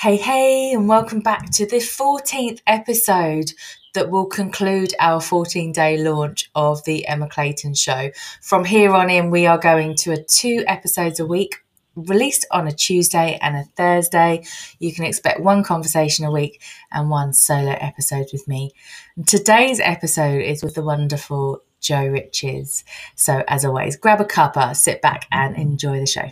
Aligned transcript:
Hey, 0.00 0.14
hey, 0.14 0.70
and 0.74 0.88
welcome 0.88 1.18
back 1.18 1.50
to 1.54 1.66
the 1.66 1.78
14th 1.78 2.60
episode 2.68 3.50
that 3.94 4.10
will 4.10 4.26
conclude 4.26 4.94
our 5.00 5.20
14 5.20 5.72
day 5.72 5.98
launch 5.98 6.48
of 6.54 6.84
the 6.84 7.04
Emma 7.08 7.28
Clayton 7.28 7.74
Show. 7.74 8.12
From 8.40 8.64
here 8.64 8.92
on 8.92 9.10
in, 9.10 9.32
we 9.32 9.46
are 9.46 9.58
going 9.58 9.96
to 9.96 10.12
a 10.12 10.22
two 10.22 10.62
episodes 10.68 11.18
a 11.18 11.26
week. 11.26 11.64
Released 11.96 12.46
on 12.52 12.68
a 12.68 12.72
Tuesday 12.72 13.40
and 13.42 13.56
a 13.56 13.64
Thursday. 13.76 14.44
You 14.78 14.94
can 14.94 15.04
expect 15.04 15.40
one 15.40 15.64
conversation 15.64 16.24
a 16.24 16.30
week 16.30 16.62
and 16.92 17.10
one 17.10 17.32
solo 17.32 17.72
episode 17.72 18.28
with 18.32 18.46
me. 18.46 18.70
And 19.16 19.26
today's 19.26 19.80
episode 19.80 20.42
is 20.42 20.62
with 20.62 20.76
the 20.76 20.84
wonderful 20.84 21.64
Jo 21.80 22.06
Riches. 22.06 22.84
So, 23.16 23.42
as 23.48 23.64
always, 23.64 23.96
grab 23.96 24.20
a 24.20 24.24
cuppa, 24.24 24.76
sit 24.76 25.02
back, 25.02 25.26
and 25.32 25.56
enjoy 25.56 25.98
the 25.98 26.06
show. 26.06 26.30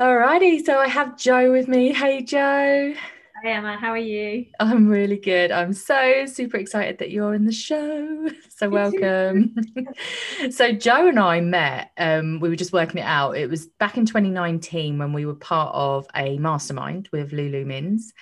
Alrighty, 0.00 0.64
so 0.64 0.78
I 0.78 0.88
have 0.88 1.18
Jo 1.18 1.52
with 1.52 1.68
me. 1.68 1.92
Hey, 1.92 2.22
Jo. 2.22 2.94
Hi, 3.42 3.50
Emma. 3.50 3.76
How 3.76 3.90
are 3.90 3.98
you? 3.98 4.46
I'm 4.58 4.88
really 4.88 5.18
good. 5.18 5.52
I'm 5.52 5.74
so 5.74 6.24
super 6.24 6.56
excited 6.56 6.96
that 6.96 7.10
you're 7.10 7.34
in 7.34 7.44
the 7.44 7.52
show. 7.52 8.30
So 8.48 8.68
welcome. 8.68 9.54
so 10.50 10.72
Jo 10.72 11.08
and 11.08 11.18
I 11.18 11.40
met. 11.40 11.92
Um, 11.96 12.40
we 12.40 12.50
were 12.50 12.56
just 12.56 12.74
working 12.74 12.98
it 12.98 13.06
out. 13.06 13.38
It 13.38 13.48
was 13.48 13.66
back 13.66 13.96
in 13.96 14.04
2019 14.04 14.98
when 14.98 15.14
we 15.14 15.24
were 15.24 15.34
part 15.34 15.74
of 15.74 16.06
a 16.14 16.36
mastermind 16.36 17.08
with 17.10 17.32
Lulu 17.32 17.64
Minns, 17.64 18.12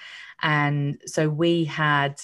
and 0.43 1.01
so 1.07 1.29
we 1.29 1.65
had. 1.65 2.21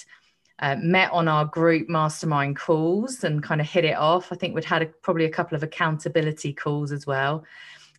Uh, 0.57 0.77
met 0.79 1.11
on 1.11 1.27
our 1.27 1.43
group 1.43 1.89
mastermind 1.89 2.55
calls 2.55 3.25
and 3.25 3.43
kind 3.43 3.59
of 3.59 3.67
hit 3.67 3.83
it 3.83 3.97
off. 3.97 4.31
I 4.31 4.37
think 4.37 4.55
we'd 4.55 4.63
had 4.63 4.83
a, 4.83 4.85
probably 4.85 5.25
a 5.25 5.29
couple 5.29 5.57
of 5.57 5.63
accountability 5.63 6.53
calls 6.53 6.93
as 6.93 7.05
well 7.05 7.43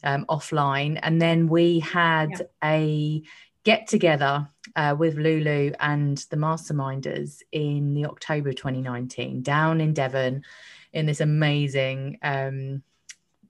um, 0.06 0.24
offline. 0.30 0.98
And 1.02 1.20
then 1.20 1.48
we 1.48 1.80
had 1.80 2.30
yeah. 2.30 2.46
a 2.64 3.22
get 3.64 3.88
together 3.88 4.48
uh, 4.76 4.94
with 4.96 5.16
Lulu 5.16 5.72
and 5.80 6.18
the 6.30 6.36
masterminders 6.36 7.42
in 7.50 7.94
the 7.94 8.06
October 8.06 8.52
2019 8.52 9.42
down 9.42 9.80
in 9.80 9.92
Devon 9.92 10.44
in 10.92 11.04
this 11.04 11.20
amazing 11.20 12.18
um, 12.22 12.82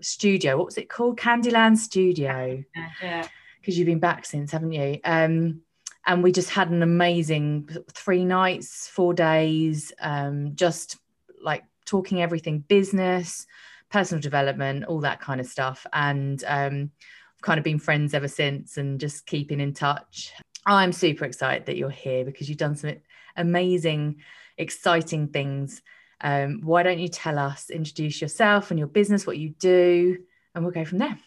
studio. 0.01 0.57
What 0.57 0.67
was 0.67 0.79
it 0.79 0.89
called? 0.89 1.19
Candyland 1.19 1.77
Studio. 1.77 2.65
Yeah. 3.03 3.29
Because 3.61 3.79
you've 3.79 3.87
been 3.87 3.99
back 3.99 4.25
since, 4.25 4.51
haven't 4.53 4.73
you? 4.73 4.99
Um, 5.05 5.61
and 6.07 6.23
we 6.23 6.33
just 6.33 6.51
had 6.51 6.71
an 6.71 6.83
amazing 6.83 7.69
three 7.93 8.25
nights, 8.25 8.89
four 8.89 9.13
days, 9.13 9.93
um, 10.01 10.55
just 10.55 10.97
like 11.43 11.65
talking 11.85 12.23
everything 12.23 12.61
business, 12.61 13.47
personal 13.91 14.21
development, 14.21 14.85
all 14.85 15.01
that 15.01 15.21
kind 15.21 15.41
of 15.41 15.47
stuff. 15.47 15.87
And 15.93 16.43
um, 16.47 16.91
I've 17.37 17.43
kind 17.43 17.59
of 17.59 17.65
been 17.65 17.79
friends 17.79 18.15
ever 18.15 18.29
since 18.29 18.77
and 18.77 19.01
just 19.01 19.27
keeping 19.27 19.61
in 19.61 19.73
touch. 19.73 20.33
I'm 20.67 20.93
super 20.93 21.25
excited 21.25 21.67
that 21.67 21.77
you're 21.77 21.91
here 21.91 22.25
because 22.25 22.49
you've 22.49 22.59
done 22.59 22.75
some 22.75 22.97
amazing, 23.37 24.17
exciting 24.59 25.29
things. 25.29 25.83
Um, 26.21 26.61
why 26.63 26.83
don't 26.83 26.99
you 26.99 27.09
tell 27.09 27.39
us, 27.39 27.71
introduce 27.71 28.21
yourself 28.21 28.71
and 28.71 28.79
your 28.79 28.89
business, 28.89 29.27
what 29.27 29.39
you 29.39 29.51
do, 29.51 30.19
and 30.55 30.65
we'll 30.65 30.73
go 30.73 30.85
from 30.85 30.99
there. 30.99 31.19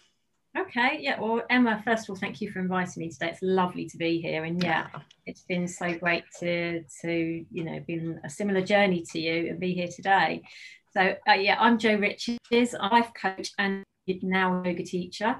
Okay, 0.57 0.97
yeah. 0.99 1.19
Well, 1.19 1.43
Emma, 1.49 1.81
first 1.85 2.03
of 2.03 2.09
all, 2.09 2.15
thank 2.15 2.41
you 2.41 2.51
for 2.51 2.59
inviting 2.59 3.01
me 3.01 3.09
today. 3.09 3.29
It's 3.29 3.41
lovely 3.41 3.87
to 3.87 3.97
be 3.97 4.19
here, 4.19 4.43
and 4.45 4.61
yeah, 4.61 4.87
yeah. 4.91 5.01
it's 5.27 5.43
been 5.43 5.67
so 5.67 5.95
great 5.95 6.23
to 6.39 6.83
to 7.03 7.45
you 7.51 7.63
know 7.63 7.79
been 7.85 8.19
a 8.23 8.29
similar 8.29 8.61
journey 8.61 9.03
to 9.11 9.19
you 9.19 9.49
and 9.49 9.59
be 9.59 9.73
here 9.73 9.87
today. 9.87 10.41
So 10.91 11.15
uh, 11.27 11.33
yeah, 11.33 11.57
I'm 11.59 11.77
Jo 11.77 11.95
Riches. 11.95 12.75
I've 12.79 13.13
coached 13.13 13.53
and 13.57 13.83
now 14.23 14.63
yoga 14.65 14.83
teacher, 14.83 15.39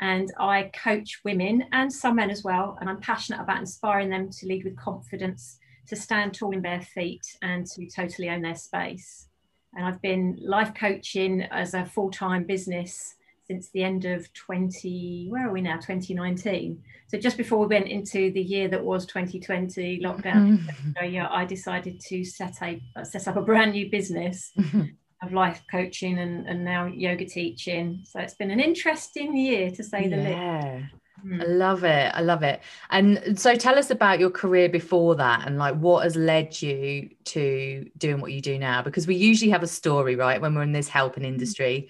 and 0.00 0.32
I 0.38 0.70
coach 0.74 1.20
women 1.24 1.64
and 1.72 1.92
some 1.92 2.16
men 2.16 2.30
as 2.30 2.42
well. 2.42 2.78
And 2.80 2.88
I'm 2.88 3.00
passionate 3.00 3.40
about 3.40 3.60
inspiring 3.60 4.08
them 4.08 4.30
to 4.30 4.46
lead 4.46 4.64
with 4.64 4.76
confidence, 4.76 5.58
to 5.88 5.96
stand 5.96 6.34
tall 6.34 6.52
in 6.52 6.62
bare 6.62 6.80
feet, 6.80 7.26
and 7.42 7.66
to 7.66 7.86
totally 7.90 8.30
own 8.30 8.42
their 8.42 8.54
space. 8.54 9.28
And 9.74 9.84
I've 9.84 10.00
been 10.00 10.38
life 10.40 10.72
coaching 10.74 11.42
as 11.42 11.74
a 11.74 11.84
full 11.84 12.10
time 12.10 12.44
business 12.44 13.16
since 13.46 13.70
the 13.70 13.82
end 13.82 14.04
of 14.04 14.32
20 14.34 15.28
where 15.30 15.48
are 15.48 15.52
we 15.52 15.60
now 15.60 15.76
2019 15.76 16.82
so 17.08 17.18
just 17.18 17.36
before 17.36 17.58
we 17.58 17.66
went 17.66 17.88
into 17.88 18.30
the 18.32 18.40
year 18.40 18.68
that 18.68 18.82
was 18.82 19.06
2020 19.06 20.00
lockdown 20.00 20.58
mm-hmm. 20.58 21.12
yeah 21.12 21.28
i 21.30 21.44
decided 21.44 22.00
to 22.00 22.24
set 22.24 22.54
a 22.62 23.04
set 23.04 23.28
up 23.28 23.36
a 23.36 23.42
brand 23.42 23.72
new 23.72 23.90
business 23.90 24.52
mm-hmm. 24.58 24.82
of 25.22 25.32
life 25.32 25.62
coaching 25.70 26.18
and, 26.18 26.46
and 26.46 26.64
now 26.64 26.86
yoga 26.86 27.24
teaching 27.24 28.00
so 28.04 28.20
it's 28.20 28.34
been 28.34 28.50
an 28.50 28.60
interesting 28.60 29.36
year 29.36 29.70
to 29.70 29.82
say 29.82 30.08
the 30.08 30.16
yeah. 30.16 30.74
least 30.74 30.94
I 31.40 31.44
love 31.46 31.82
it. 31.82 32.12
I 32.14 32.20
love 32.20 32.42
it. 32.42 32.60
And 32.90 33.38
so 33.38 33.56
tell 33.56 33.78
us 33.78 33.90
about 33.90 34.20
your 34.20 34.30
career 34.30 34.68
before 34.68 35.16
that 35.16 35.46
and 35.46 35.58
like 35.58 35.74
what 35.74 36.04
has 36.04 36.14
led 36.14 36.60
you 36.60 37.10
to 37.24 37.90
doing 37.96 38.20
what 38.20 38.32
you 38.32 38.40
do 38.40 38.58
now 38.58 38.82
because 38.82 39.06
we 39.06 39.16
usually 39.16 39.50
have 39.50 39.62
a 39.62 39.66
story, 39.66 40.14
right? 40.14 40.40
When 40.40 40.54
we're 40.54 40.62
in 40.62 40.72
this 40.72 40.88
helping 40.88 41.24
mm. 41.24 41.28
industry, 41.28 41.88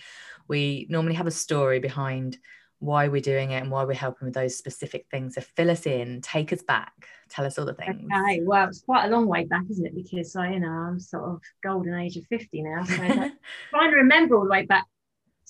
we 0.48 0.86
normally 0.88 1.14
have 1.14 1.26
a 1.26 1.32
story 1.32 1.78
behind 1.78 2.38
why 2.78 3.08
we're 3.08 3.20
doing 3.20 3.52
it 3.52 3.62
and 3.62 3.70
why 3.70 3.84
we're 3.84 3.94
helping 3.94 4.26
with 4.26 4.34
those 4.34 4.56
specific 4.56 5.06
things. 5.10 5.34
So 5.34 5.40
fill 5.40 5.70
us 5.70 5.86
in, 5.86 6.20
take 6.20 6.52
us 6.52 6.62
back, 6.62 6.92
tell 7.30 7.46
us 7.46 7.58
all 7.58 7.64
the 7.64 7.74
things. 7.74 8.08
Okay, 8.12 8.40
well, 8.44 8.68
it's 8.68 8.82
quite 8.82 9.06
a 9.06 9.08
long 9.08 9.26
way 9.26 9.44
back, 9.44 9.64
isn't 9.70 9.86
it? 9.86 9.94
Because 9.94 10.36
I, 10.36 10.52
you 10.52 10.60
know, 10.60 10.68
I'm 10.68 11.00
sort 11.00 11.24
of 11.24 11.40
golden 11.62 11.94
age 11.94 12.16
of 12.16 12.24
50 12.26 12.62
now. 12.62 12.84
So 12.84 12.96
trying 13.70 13.90
to 13.90 13.96
remember 13.96 14.36
all 14.36 14.44
the 14.44 14.50
way 14.50 14.66
back 14.66 14.84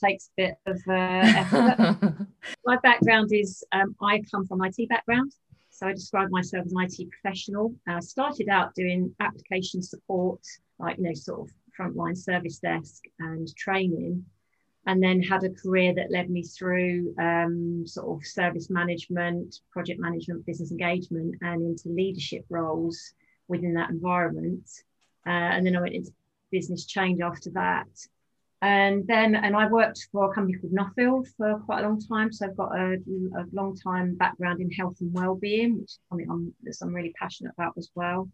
takes 0.02 0.28
a 0.38 0.42
bit 0.42 0.54
of 0.66 0.80
uh, 0.88 0.92
effort. 0.92 2.26
My 2.64 2.76
background 2.82 3.30
is 3.32 3.64
um, 3.72 3.96
I 4.00 4.22
come 4.30 4.46
from 4.46 4.62
IT 4.62 4.88
background. 4.88 5.32
So 5.70 5.86
I 5.86 5.92
describe 5.92 6.30
myself 6.30 6.66
as 6.66 6.72
an 6.72 6.82
IT 6.82 7.10
professional. 7.10 7.74
I 7.86 7.96
uh, 7.96 8.00
started 8.00 8.48
out 8.48 8.74
doing 8.74 9.14
application 9.20 9.82
support, 9.82 10.40
like, 10.78 10.96
you 10.96 11.04
know, 11.04 11.14
sort 11.14 11.40
of 11.40 11.54
frontline 11.78 12.16
service 12.16 12.58
desk 12.58 13.04
and 13.18 13.54
training 13.56 14.24
and 14.86 15.02
then 15.02 15.20
had 15.20 15.42
a 15.42 15.50
career 15.50 15.92
that 15.94 16.12
led 16.12 16.30
me 16.30 16.42
through 16.42 17.12
um, 17.18 17.84
sort 17.86 18.16
of 18.16 18.26
service 18.26 18.70
management, 18.70 19.60
project 19.72 20.00
management, 20.00 20.46
business 20.46 20.70
engagement, 20.70 21.34
and 21.42 21.62
into 21.62 21.88
leadership 21.88 22.44
roles 22.48 23.12
within 23.48 23.74
that 23.74 23.90
environment. 23.90 24.68
Uh, 25.26 25.30
and 25.30 25.66
then 25.66 25.76
I 25.76 25.80
went 25.80 25.94
into 25.94 26.12
business 26.52 26.86
change 26.86 27.20
after 27.20 27.50
that. 27.50 27.88
And 28.62 29.06
then, 29.06 29.34
and 29.34 29.56
I 29.56 29.66
worked 29.66 30.06
for 30.12 30.30
a 30.30 30.34
company 30.34 30.56
called 30.58 30.72
Nuffield 30.72 31.26
for 31.36 31.58
quite 31.66 31.84
a 31.84 31.88
long 31.88 32.00
time. 32.00 32.32
So 32.32 32.46
I've 32.46 32.56
got 32.56 32.74
a, 32.78 32.94
a 32.94 33.44
long 33.52 33.76
time 33.76 34.14
background 34.14 34.60
in 34.60 34.70
health 34.70 34.96
and 35.00 35.12
well-being, 35.12 35.78
which 35.78 35.90
is 35.90 35.98
something 36.08 36.30
I'm, 36.30 36.54
I'm 36.82 36.94
really 36.94 37.12
passionate 37.18 37.52
about 37.58 37.74
as 37.76 37.90
well. 37.94 38.28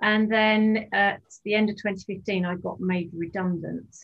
And 0.00 0.30
then 0.30 0.88
at 0.92 1.22
the 1.44 1.54
end 1.54 1.70
of 1.70 1.76
2015, 1.76 2.44
I 2.44 2.54
got 2.56 2.80
made 2.80 3.10
redundant. 3.12 3.94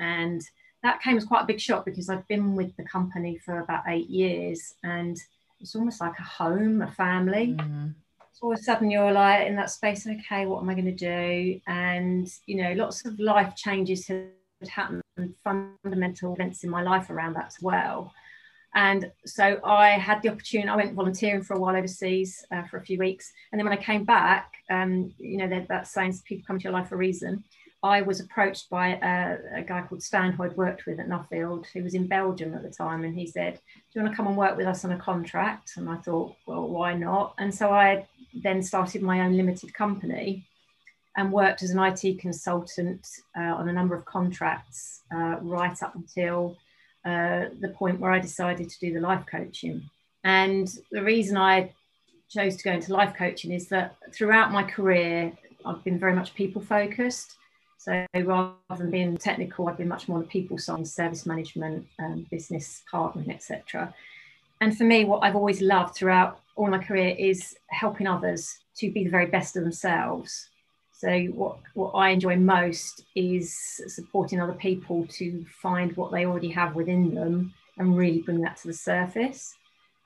And 0.00 0.40
that 0.82 1.02
came 1.02 1.16
as 1.16 1.24
quite 1.24 1.42
a 1.42 1.46
big 1.46 1.60
shock 1.60 1.84
because 1.84 2.08
I've 2.08 2.26
been 2.28 2.54
with 2.54 2.76
the 2.76 2.84
company 2.84 3.38
for 3.38 3.60
about 3.60 3.84
eight 3.88 4.08
years 4.08 4.74
and 4.84 5.16
it's 5.60 5.74
almost 5.74 6.00
like 6.00 6.18
a 6.18 6.22
home, 6.22 6.82
a 6.82 6.90
family. 6.90 7.56
Mm. 7.58 7.94
So 8.32 8.46
all 8.46 8.52
of 8.52 8.60
a 8.60 8.62
sudden 8.62 8.90
you're 8.90 9.10
like 9.10 9.48
in 9.48 9.56
that 9.56 9.70
space, 9.70 10.06
okay, 10.06 10.46
what 10.46 10.62
am 10.62 10.70
I 10.70 10.74
going 10.74 10.84
to 10.84 10.92
do? 10.92 11.60
And, 11.66 12.28
you 12.46 12.62
know, 12.62 12.72
lots 12.74 13.04
of 13.04 13.18
life 13.18 13.56
changes 13.56 14.06
had 14.06 14.28
happened 14.68 15.02
and 15.16 15.34
fundamental 15.42 16.34
events 16.34 16.62
in 16.62 16.70
my 16.70 16.82
life 16.82 17.10
around 17.10 17.34
that 17.34 17.46
as 17.46 17.56
well. 17.60 18.12
And 18.74 19.10
so 19.26 19.58
I 19.64 19.90
had 19.90 20.22
the 20.22 20.28
opportunity, 20.28 20.68
I 20.68 20.76
went 20.76 20.94
volunteering 20.94 21.42
for 21.42 21.54
a 21.54 21.58
while 21.58 21.74
overseas 21.74 22.44
uh, 22.52 22.62
for 22.64 22.76
a 22.76 22.84
few 22.84 22.98
weeks. 22.98 23.32
And 23.50 23.58
then 23.58 23.66
when 23.66 23.76
I 23.76 23.82
came 23.82 24.04
back, 24.04 24.52
um, 24.70 25.12
you 25.18 25.38
know, 25.38 25.48
that, 25.48 25.68
that 25.68 25.88
saying 25.88 26.14
people 26.24 26.44
come 26.46 26.58
to 26.58 26.64
your 26.64 26.72
life 26.72 26.88
for 26.88 26.94
a 26.94 26.98
reason. 26.98 27.42
I 27.82 28.02
was 28.02 28.20
approached 28.20 28.68
by 28.70 28.94
a, 28.94 29.60
a, 29.60 29.62
guy 29.62 29.82
called 29.82 30.02
Stan 30.02 30.32
who 30.32 30.42
I'd 30.42 30.56
worked 30.56 30.84
with 30.84 30.98
at 30.98 31.08
Nuffield, 31.08 31.66
who 31.66 31.84
was 31.84 31.94
in 31.94 32.08
Belgium 32.08 32.54
at 32.54 32.62
the 32.62 32.70
time, 32.70 33.04
and 33.04 33.14
he 33.14 33.26
said, 33.26 33.54
"Do 33.54 33.60
you 33.92 34.02
want 34.02 34.12
to 34.12 34.16
come 34.16 34.26
and 34.26 34.36
work 34.36 34.56
with 34.56 34.66
us 34.66 34.84
on 34.84 34.92
a 34.92 34.98
contract?" 34.98 35.72
And 35.76 35.88
I 35.88 35.96
thought, 35.96 36.34
"Well, 36.46 36.68
why 36.68 36.94
not?" 36.94 37.34
And 37.38 37.54
so 37.54 37.70
I 37.70 38.06
then 38.34 38.62
started 38.62 39.02
my 39.02 39.20
own 39.20 39.36
limited 39.36 39.72
company 39.74 40.48
and 41.16 41.32
worked 41.32 41.62
as 41.62 41.70
an 41.70 41.78
IT 41.78 42.18
consultant 42.20 43.06
uh, 43.36 43.54
on 43.54 43.68
a 43.68 43.72
number 43.72 43.94
of 43.94 44.04
contracts 44.04 45.02
uh, 45.12 45.36
right 45.40 45.80
up 45.82 45.94
until 45.94 46.56
uh, 47.04 47.46
the 47.60 47.74
point 47.76 48.00
where 48.00 48.12
I 48.12 48.18
decided 48.18 48.68
to 48.70 48.78
do 48.80 48.92
the 48.92 49.00
life 49.00 49.24
coaching. 49.30 49.88
And 50.24 50.68
the 50.90 51.02
reason 51.02 51.36
I 51.36 51.72
chose 52.28 52.56
to 52.56 52.64
go 52.64 52.72
into 52.72 52.92
life 52.92 53.14
coaching 53.16 53.52
is 53.52 53.68
that 53.68 53.96
throughout 54.12 54.52
my 54.52 54.62
career, 54.62 55.32
I've 55.64 55.82
been 55.84 55.98
very 55.98 56.14
much 56.14 56.34
people 56.34 56.60
focused. 56.60 57.36
So 57.78 58.06
rather 58.12 58.54
than 58.76 58.90
being 58.90 59.16
technical, 59.16 59.68
I've 59.68 59.78
been 59.78 59.88
much 59.88 60.08
more 60.08 60.18
on 60.18 60.24
the 60.24 60.28
people 60.28 60.58
side, 60.58 60.86
service 60.86 61.24
management, 61.24 61.86
um, 62.00 62.26
business 62.30 62.82
partnering, 62.92 63.32
etc. 63.32 63.94
And 64.60 64.76
for 64.76 64.84
me, 64.84 65.04
what 65.04 65.22
I've 65.22 65.36
always 65.36 65.62
loved 65.62 65.94
throughout 65.94 66.40
all 66.56 66.66
my 66.66 66.78
career 66.78 67.14
is 67.16 67.56
helping 67.68 68.08
others 68.08 68.58
to 68.78 68.90
be 68.90 69.04
the 69.04 69.10
very 69.10 69.26
best 69.26 69.56
of 69.56 69.62
themselves. 69.62 70.48
So 70.92 71.26
what 71.26 71.58
what 71.74 71.92
I 71.92 72.10
enjoy 72.10 72.36
most 72.36 73.04
is 73.14 73.56
supporting 73.86 74.40
other 74.40 74.54
people 74.54 75.06
to 75.10 75.46
find 75.62 75.96
what 75.96 76.10
they 76.10 76.26
already 76.26 76.50
have 76.50 76.74
within 76.74 77.14
them 77.14 77.54
and 77.78 77.96
really 77.96 78.22
bring 78.22 78.40
that 78.40 78.56
to 78.58 78.66
the 78.66 78.74
surface. 78.74 79.54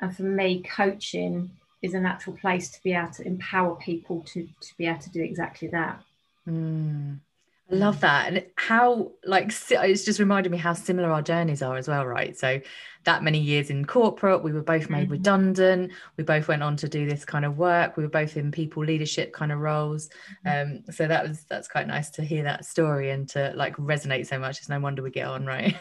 And 0.03 0.15
for 0.15 0.25
me, 0.25 0.63
coaching 0.63 1.51
is 1.81 1.95
a 1.95 2.01
natural 2.01 2.37
place 2.37 2.71
to 2.71 2.83
be 2.83 2.93
able 2.93 3.13
to 3.13 3.27
empower 3.27 3.77
people 3.77 4.21
to, 4.33 4.43
to 4.43 4.77
be 4.77 4.87
able 4.87 5.01
to 5.01 5.11
do 5.11 5.23
exactly 5.23 5.69
that. 5.69 6.03
Mm. 6.47 7.21
I 7.71 7.75
love 7.75 8.01
that. 8.01 8.29
And 8.29 8.47
how, 8.57 9.13
like, 9.25 9.47
it's 9.71 10.05
just 10.05 10.19
reminded 10.19 10.53
me 10.53 10.59
how 10.59 10.73
similar 10.73 11.11
our 11.11 11.23
journeys 11.23 11.63
are 11.63 11.77
as 11.77 11.89
well, 11.89 12.07
right? 12.07 12.37
So, 12.37 12.61
that 13.05 13.23
many 13.23 13.39
years 13.39 13.71
in 13.71 13.85
corporate, 13.85 14.43
we 14.43 14.53
were 14.53 14.63
both 14.63 14.89
made 14.89 15.05
mm-hmm. 15.05 15.13
redundant. 15.13 15.93
We 16.17 16.25
both 16.25 16.49
went 16.49 16.63
on 16.63 16.77
to 16.77 16.89
do 16.89 17.09
this 17.09 17.25
kind 17.25 17.45
of 17.45 17.59
work. 17.59 17.97
We 17.97 18.05
were 18.05 18.09
both 18.09 18.37
in 18.37 18.53
people 18.53 18.85
leadership 18.85 19.33
kind 19.33 19.51
of 19.51 19.59
roles. 19.59 20.09
Mm-hmm. 20.47 20.73
Um, 20.89 20.95
so 20.95 21.09
that 21.09 21.27
was 21.27 21.45
that's 21.49 21.69
quite 21.69 21.87
nice 21.87 22.11
to 22.11 22.23
hear 22.23 22.45
that 22.45 22.65
story 22.65 23.11
and 23.11 23.29
to 23.31 23.53
like 23.57 23.77
resonate 23.77 24.27
so 24.27 24.39
much. 24.39 24.59
It's 24.59 24.69
no 24.69 24.79
wonder 24.79 25.03
we 25.03 25.11
get 25.11 25.27
on, 25.27 25.47
right? 25.47 25.77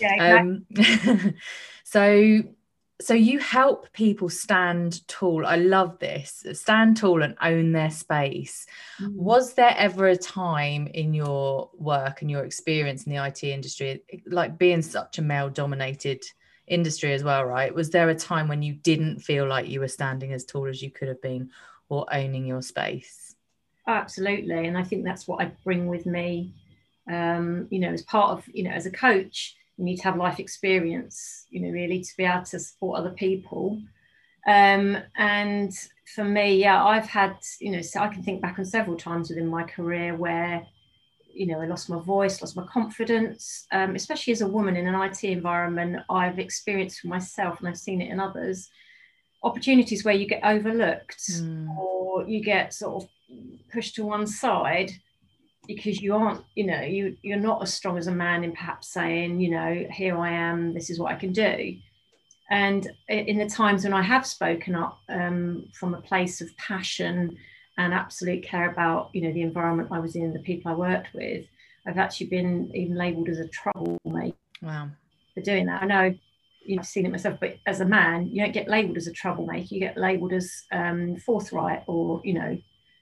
Yeah. 0.00 0.12
Exactly. 0.22 1.28
Um, 1.28 1.34
so 1.84 2.42
so 3.00 3.14
you 3.14 3.38
help 3.38 3.92
people 3.92 4.28
stand 4.28 5.06
tall. 5.08 5.44
I 5.46 5.56
love 5.56 5.98
this. 5.98 6.44
Stand 6.52 6.96
tall 6.96 7.22
and 7.22 7.36
own 7.42 7.72
their 7.72 7.90
space. 7.90 8.66
Mm. 9.00 9.14
was 9.14 9.54
there 9.54 9.74
ever 9.76 10.08
a 10.08 10.16
time 10.16 10.86
in 10.88 11.14
your 11.14 11.70
work 11.74 12.22
and 12.22 12.30
your 12.30 12.44
experience 12.44 13.04
in 13.04 13.12
the 13.12 13.24
it 13.24 13.42
industry 13.42 14.02
like 14.26 14.58
being 14.58 14.82
such 14.82 15.18
a 15.18 15.22
male 15.22 15.48
dominated 15.48 16.22
industry 16.68 17.12
as 17.12 17.24
well 17.24 17.44
right? 17.44 17.74
Was 17.74 17.90
there 17.90 18.08
a 18.08 18.14
time 18.14 18.48
when 18.48 18.62
you 18.62 18.74
didn't 18.74 19.20
feel 19.20 19.46
like 19.46 19.68
you 19.68 19.80
were 19.80 19.88
standing 19.88 20.32
as 20.32 20.44
tall 20.44 20.66
as 20.66 20.82
you 20.82 20.90
could 20.90 21.08
have 21.08 21.22
been 21.22 21.50
or 21.88 22.06
owning 22.12 22.46
your 22.46 22.62
space? 22.62 23.34
Absolutely. 23.86 24.66
And 24.66 24.78
i 24.78 24.84
think 24.84 25.04
that's 25.04 25.26
what 25.26 25.42
i 25.42 25.50
bring 25.64 25.86
with 25.88 26.06
me 26.06 26.54
um, 27.10 27.66
you 27.70 27.80
know 27.80 27.88
as 27.88 28.02
part 28.02 28.30
of 28.30 28.48
you 28.52 28.62
know 28.62 28.70
as 28.70 28.86
a 28.86 28.90
coach 28.90 29.56
you 29.76 29.84
need 29.84 29.96
to 29.96 30.04
have 30.04 30.16
life 30.16 30.38
experience, 30.38 31.46
you 31.50 31.60
know, 31.60 31.70
really 31.70 32.00
to 32.00 32.16
be 32.16 32.24
able 32.24 32.44
to 32.44 32.58
support 32.58 32.98
other 32.98 33.10
people. 33.10 33.80
Um, 34.46 34.98
and 35.16 35.72
for 36.14 36.24
me, 36.24 36.56
yeah, 36.56 36.84
I've 36.84 37.06
had, 37.06 37.36
you 37.60 37.70
know, 37.70 37.80
so 37.82 38.00
I 38.00 38.08
can 38.08 38.22
think 38.22 38.42
back 38.42 38.58
on 38.58 38.64
several 38.64 38.96
times 38.96 39.30
within 39.30 39.46
my 39.46 39.62
career 39.62 40.14
where, 40.14 40.66
you 41.32 41.46
know, 41.46 41.60
I 41.60 41.66
lost 41.66 41.88
my 41.88 41.98
voice, 42.00 42.42
lost 42.42 42.56
my 42.56 42.66
confidence, 42.66 43.66
um, 43.72 43.94
especially 43.94 44.32
as 44.32 44.42
a 44.42 44.48
woman 44.48 44.76
in 44.76 44.86
an 44.86 45.00
IT 45.00 45.24
environment. 45.24 46.02
I've 46.10 46.38
experienced 46.38 47.00
for 47.00 47.08
myself, 47.08 47.60
and 47.60 47.68
I've 47.68 47.78
seen 47.78 48.02
it 48.02 48.10
in 48.10 48.20
others, 48.20 48.68
opportunities 49.42 50.04
where 50.04 50.14
you 50.14 50.26
get 50.26 50.44
overlooked 50.44 51.22
mm. 51.30 51.76
or 51.76 52.26
you 52.28 52.42
get 52.42 52.74
sort 52.74 53.04
of 53.04 53.10
pushed 53.72 53.94
to 53.94 54.04
one 54.04 54.26
side 54.26 54.92
because 55.76 56.00
you 56.00 56.14
aren't 56.14 56.44
you 56.54 56.66
know 56.66 56.80
you 56.80 57.16
you're 57.22 57.38
not 57.38 57.62
as 57.62 57.72
strong 57.72 57.98
as 57.98 58.06
a 58.06 58.12
man 58.12 58.44
in 58.44 58.52
perhaps 58.52 58.88
saying 58.88 59.40
you 59.40 59.50
know 59.50 59.86
here 59.90 60.18
i 60.18 60.30
am 60.30 60.72
this 60.74 60.90
is 60.90 60.98
what 60.98 61.12
i 61.12 61.16
can 61.16 61.32
do. 61.32 61.76
And 62.50 62.86
in 63.08 63.38
the 63.38 63.48
times 63.48 63.84
when 63.84 63.94
i 63.94 64.02
have 64.02 64.26
spoken 64.26 64.74
up 64.74 64.98
um, 65.08 65.68
from 65.72 65.94
a 65.94 66.02
place 66.02 66.40
of 66.40 66.54
passion 66.56 67.36
and 67.78 67.94
absolute 67.94 68.44
care 68.44 68.70
about 68.70 69.10
you 69.14 69.22
know 69.22 69.32
the 69.32 69.42
environment 69.42 69.88
i 69.90 69.98
was 69.98 70.16
in 70.16 70.32
the 70.32 70.40
people 70.40 70.70
i 70.70 70.74
worked 70.74 71.14
with 71.14 71.46
i've 71.86 71.96
actually 71.96 72.26
been 72.26 72.70
even 72.74 72.94
labeled 72.94 73.28
as 73.30 73.38
a 73.38 73.48
troublemaker 73.48 74.36
wow. 74.60 74.88
for 75.34 75.40
doing 75.40 75.66
that. 75.66 75.82
I 75.82 75.86
know 75.86 76.14
you 76.64 76.76
know, 76.76 76.80
I've 76.80 76.86
seen 76.86 77.06
it 77.06 77.12
myself, 77.12 77.38
but 77.40 77.56
as 77.66 77.80
a 77.80 77.84
man, 77.84 78.28
you 78.30 78.42
don't 78.42 78.52
get 78.52 78.68
labelled 78.68 78.96
as 78.96 79.06
a 79.06 79.12
troublemaker. 79.12 79.74
You 79.74 79.80
get 79.80 79.96
labelled 79.96 80.32
as 80.32 80.62
um, 80.70 81.16
forthright 81.16 81.82
or, 81.86 82.20
you 82.24 82.34
know, 82.34 82.58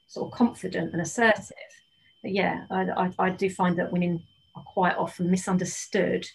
sort 0.09 0.33
of 0.33 0.37
confident 0.37 0.93
and 0.93 1.03
assertive 1.03 1.53
yeah, 2.23 2.65
I, 2.71 2.83
I, 2.83 3.11
I, 3.19 3.31
do 3.31 3.49
find 3.49 3.77
that 3.79 3.93
women 3.93 4.23
are 4.55 4.63
quite 4.63 4.97
often 4.97 5.31
misunderstood 5.31 6.27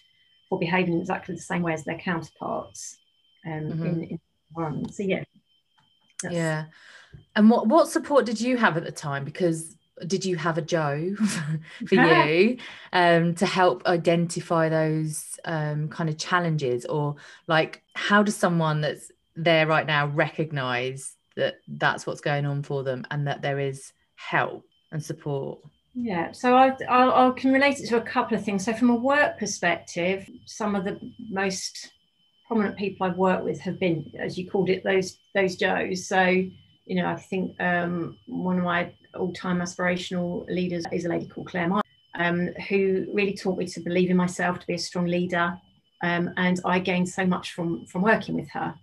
for 0.48 0.58
behaving 0.58 0.98
exactly 0.98 1.34
the 1.34 1.40
same 1.40 1.62
way 1.62 1.72
as 1.72 1.84
their 1.84 1.98
counterparts 1.98 2.98
um, 3.46 3.52
mm-hmm. 3.52 3.86
in, 3.86 4.02
in 4.04 4.20
environment. 4.50 4.94
So 4.94 5.02
yeah. 5.02 5.24
Yeah. 6.30 6.64
And 7.34 7.50
what, 7.50 7.68
what 7.68 7.88
support 7.88 8.26
did 8.26 8.40
you 8.40 8.56
have 8.56 8.76
at 8.76 8.84
the 8.84 8.92
time? 8.92 9.24
Because 9.24 9.76
did 10.06 10.24
you 10.24 10.36
have 10.36 10.58
a 10.58 10.62
Jo 10.62 11.14
for 11.86 11.94
you 11.94 12.58
um, 12.92 13.34
to 13.34 13.46
help 13.46 13.86
identify 13.86 14.68
those 14.68 15.38
um, 15.44 15.88
kind 15.88 16.10
of 16.10 16.18
challenges? 16.18 16.84
Or 16.86 17.16
like, 17.46 17.82
how 17.94 18.22
does 18.22 18.36
someone 18.36 18.80
that's 18.80 19.10
there 19.36 19.66
right 19.66 19.86
now 19.86 20.06
recognize 20.08 21.16
that 21.36 21.56
that's 21.68 22.06
what's 22.06 22.20
going 22.20 22.46
on 22.46 22.62
for 22.62 22.82
them 22.82 23.06
and 23.10 23.26
that 23.26 23.42
there 23.42 23.58
is 23.58 23.92
help 24.16 24.64
and 24.90 25.02
support? 25.02 25.60
Yeah, 25.98 26.32
so 26.32 26.54
I, 26.54 26.76
I, 26.90 27.28
I 27.28 27.30
can 27.30 27.54
relate 27.54 27.80
it 27.80 27.88
to 27.88 27.96
a 27.96 28.02
couple 28.02 28.36
of 28.36 28.44
things. 28.44 28.66
So, 28.66 28.74
from 28.74 28.90
a 28.90 28.94
work 28.94 29.38
perspective, 29.38 30.28
some 30.44 30.76
of 30.76 30.84
the 30.84 31.00
most 31.30 31.90
prominent 32.46 32.76
people 32.76 33.06
I've 33.06 33.16
worked 33.16 33.44
with 33.44 33.58
have 33.60 33.80
been, 33.80 34.12
as 34.20 34.36
you 34.36 34.48
called 34.48 34.68
it, 34.68 34.84
those 34.84 35.16
those 35.34 35.56
Joes. 35.56 36.06
So, 36.06 36.20
you 36.22 36.96
know, 36.96 37.06
I 37.06 37.16
think 37.16 37.58
um, 37.62 38.18
one 38.26 38.58
of 38.58 38.64
my 38.64 38.92
all-time 39.14 39.60
aspirational 39.60 40.46
leaders 40.50 40.84
is 40.92 41.06
a 41.06 41.08
lady 41.08 41.28
called 41.28 41.46
Claire 41.46 41.68
Meyer, 41.68 41.82
um, 42.14 42.48
who 42.68 43.06
really 43.14 43.34
taught 43.34 43.56
me 43.56 43.66
to 43.66 43.80
believe 43.80 44.10
in 44.10 44.18
myself, 44.18 44.58
to 44.60 44.66
be 44.66 44.74
a 44.74 44.78
strong 44.78 45.06
leader, 45.06 45.58
um, 46.02 46.30
and 46.36 46.60
I 46.66 46.78
gained 46.78 47.08
so 47.08 47.24
much 47.24 47.54
from 47.54 47.86
from 47.86 48.02
working 48.02 48.34
with 48.34 48.50
her. 48.50 48.74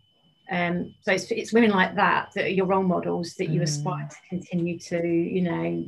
Um, 0.54 0.94
so 1.02 1.12
it's, 1.14 1.32
it's 1.32 1.52
women 1.52 1.72
like 1.72 1.96
that 1.96 2.32
that 2.36 2.46
are 2.46 2.50
your 2.60 2.68
role 2.68 2.84
models 2.84 3.34
that 3.40 3.50
you 3.50 3.62
mm. 3.62 3.64
aspire 3.64 4.08
to 4.08 4.30
continue 4.30 4.78
to, 4.78 5.02
you 5.08 5.42
know, 5.42 5.86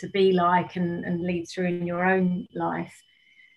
to 0.00 0.08
be 0.08 0.32
like 0.32 0.74
and, 0.74 1.04
and 1.04 1.22
lead 1.22 1.46
through 1.46 1.66
in 1.66 1.86
your 1.86 2.04
own 2.04 2.48
life. 2.54 2.94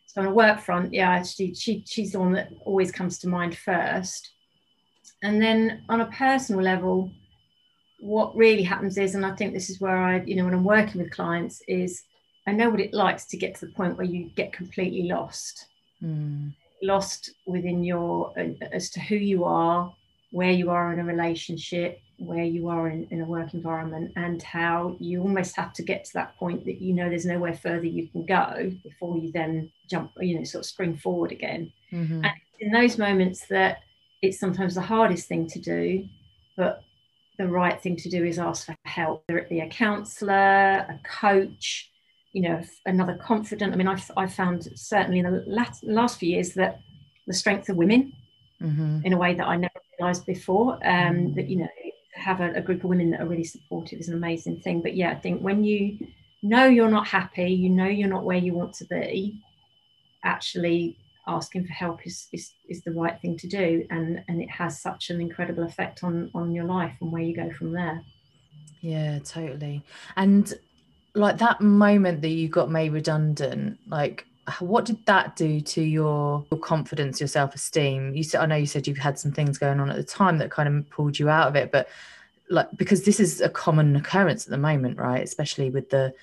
So 0.06 0.22
on 0.22 0.28
a 0.28 0.34
work 0.34 0.60
front, 0.60 0.94
yeah, 0.94 1.10
actually, 1.10 1.56
she, 1.56 1.84
she's 1.88 2.12
the 2.12 2.20
one 2.20 2.34
that 2.34 2.52
always 2.66 2.92
comes 2.92 3.18
to 3.20 3.28
mind 3.28 3.58
first. 3.58 4.30
And 5.24 5.42
then 5.42 5.84
on 5.90 6.02
a 6.02 6.12
personal 6.12 6.62
level, 6.62 7.12
what 8.00 8.36
really 8.36 8.62
happens 8.62 9.00
is, 9.00 9.16
and 9.16 9.26
I 9.26 9.36
think 9.36 9.54
this 9.54 9.72
is 9.72 9.82
where 9.82 9.98
I, 9.98 10.22
you 10.22 10.36
know, 10.36 10.46
when 10.46 10.54
I'm 10.54 10.64
working 10.64 11.02
with 11.02 11.12
clients, 11.12 11.64
is 11.68 12.04
I 12.46 12.52
know 12.52 12.70
what 12.70 12.80
it 12.80 12.94
likes 12.94 13.26
to 13.30 13.38
get 13.38 13.56
to 13.56 13.66
the 13.66 13.72
point 13.72 13.98
where 13.98 14.06
you 14.06 14.30
get 14.36 14.54
completely 14.54 15.10
lost. 15.10 15.66
Mm. 16.04 16.54
Lost 16.84 17.32
within 17.48 17.84
your, 17.84 18.34
uh, 18.40 18.54
as 18.72 18.92
to 18.92 19.00
who 19.00 19.16
you 19.16 19.44
are, 19.44 19.92
where 20.32 20.52
you 20.52 20.70
are 20.70 20.94
in 20.94 21.00
a 21.00 21.04
relationship, 21.04 22.00
where 22.18 22.44
you 22.44 22.68
are 22.68 22.90
in, 22.90 23.08
in 23.12 23.22
a 23.22 23.26
work 23.26 23.54
environment, 23.54 24.12
and 24.16 24.42
how 24.44 24.96
you 25.00 25.22
almost 25.22 25.56
have 25.56 25.74
to 25.74 25.84
get 25.84 26.04
to 26.06 26.14
that 26.14 26.36
point 26.38 26.66
that 26.66 26.82
you 26.82 26.94
know 26.94 27.10
there's 27.10 27.26
nowhere 27.26 27.54
further 27.54 27.86
you 27.86 28.08
can 28.08 28.26
go 28.26 28.72
before 28.84 29.18
you 29.18 29.32
then 29.32 29.72
jump, 29.90 30.12
you 30.20 30.38
know, 30.38 30.44
sort 30.44 30.64
of 30.64 30.66
spring 30.66 30.98
forward 30.98 31.32
again. 31.32 31.72
Mm-hmm. 31.92 32.26
And 32.26 32.34
in 32.60 32.72
those 32.72 32.98
moments 32.98 33.48
that 33.48 33.80
it's 34.22 34.40
sometimes 34.40 34.76
the 34.76 34.82
hardest 34.82 35.28
thing 35.28 35.48
to 35.48 35.60
do, 35.60 36.08
but 36.56 36.84
the 37.38 37.48
right 37.48 37.80
thing 37.80 37.96
to 37.98 38.10
do 38.10 38.26
is 38.26 38.40
ask 38.40 38.66
for 38.66 38.76
help, 38.86 39.24
whether 39.28 39.40
it 39.40 39.50
be 39.50 39.60
a 39.60 39.70
counsellor, 39.70 40.34
a 40.34 41.00
coach, 41.04 41.92
you 42.34 42.42
know, 42.42 42.62
another 42.86 43.16
confident. 43.16 43.74
I 43.74 43.76
mean, 43.76 43.88
I've, 43.88 44.10
I've 44.18 44.34
found 44.34 44.68
certainly 44.76 45.20
in 45.20 45.26
the 45.26 45.44
last, 45.46 45.84
last 45.84 46.20
few 46.20 46.30
years 46.30 46.54
that 46.54 46.82
the 47.28 47.34
strength 47.34 47.70
of 47.70 47.78
women 47.78 48.14
mm-hmm. 48.62 49.02
in 49.04 49.14
a 49.14 49.18
way 49.18 49.36
that 49.36 49.48
I 49.48 49.56
realised 50.00 50.26
before. 50.26 50.80
Um, 50.88 51.34
that 51.36 51.50
you 51.50 51.58
know, 51.58 51.70
have 52.14 52.42
a, 52.42 52.54
a, 52.54 52.62
group 52.62 52.84
of 52.84 52.90
women 52.90 53.12
that 53.12 53.22
are 53.22 53.28
really 53.28 53.44
supportive 53.44 54.00
is 54.00 54.10
an 54.10 54.16
amazing 54.16 54.60
thing. 54.62 54.82
But 54.82 54.96
yeah, 54.96 55.12
I 55.12 55.16
think 55.16 55.42
when 55.42 55.64
you 55.64 55.98
know 56.42 56.66
you're 56.66 56.90
not 56.90 57.08
happy, 57.08 57.52
you 57.52 57.70
know 57.70 57.86
you're 57.86 58.10
not 58.10 58.24
where 58.24 58.38
you 58.38 58.54
want 58.54 58.74
to 58.76 58.86
be, 58.86 59.42
actually 60.24 60.98
asking 61.28 61.66
for 61.66 61.74
help 61.74 62.06
is, 62.06 62.28
is 62.32 62.54
is 62.70 62.82
the 62.84 62.92
right 62.92 63.20
thing 63.22 63.38
to 63.38 63.48
do 63.48 63.86
and 63.90 64.24
and 64.28 64.42
it 64.42 64.50
has 64.50 64.82
such 64.82 65.10
an 65.10 65.20
incredible 65.20 65.64
effect 65.64 66.04
on 66.04 66.32
on 66.34 66.54
your 66.54 66.64
life 66.64 66.94
and 67.02 67.12
where 67.12 67.22
you 67.22 67.36
go 67.36 67.52
from 67.52 67.74
there 67.74 68.02
yeah 68.82 69.20
totally 69.20 69.84
and 70.16 70.54
like 71.16 71.38
that 71.38 71.60
moment 71.60 72.22
that 72.22 72.30
you 72.30 72.48
got 72.48 72.72
made 72.72 72.92
redundant 72.92 73.78
like 73.88 74.26
what 74.60 74.86
did 74.86 75.06
that 75.06 75.36
do 75.36 75.60
to 75.60 75.82
your, 75.82 76.46
your 76.50 76.60
confidence, 76.60 77.20
your 77.20 77.28
self 77.28 77.54
esteem? 77.54 78.16
You 78.16 78.24
said, 78.24 78.42
I 78.42 78.46
know 78.46 78.56
you 78.56 78.66
said 78.66 78.88
you 78.88 78.96
had 78.96 79.20
some 79.20 79.32
things 79.32 79.58
going 79.58 79.80
on 79.80 79.90
at 79.90 79.98
the 79.98 80.04
time 80.04 80.38
that 80.38 80.52
kind 80.52 80.70
of 80.70 80.90
pulled 80.90 81.20
you 81.20 81.30
out 81.30 81.48
of 81.48 81.56
it, 81.56 81.72
but 81.72 81.90
like 82.50 82.68
because 82.78 83.04
this 83.04 83.20
is 83.20 83.42
a 83.42 83.50
common 83.50 83.96
occurrence 83.96 84.46
at 84.46 84.52
the 84.52 84.58
moment, 84.58 84.98
right? 84.98 85.24
Especially 85.24 85.70
with 85.70 85.90
the 85.90 86.14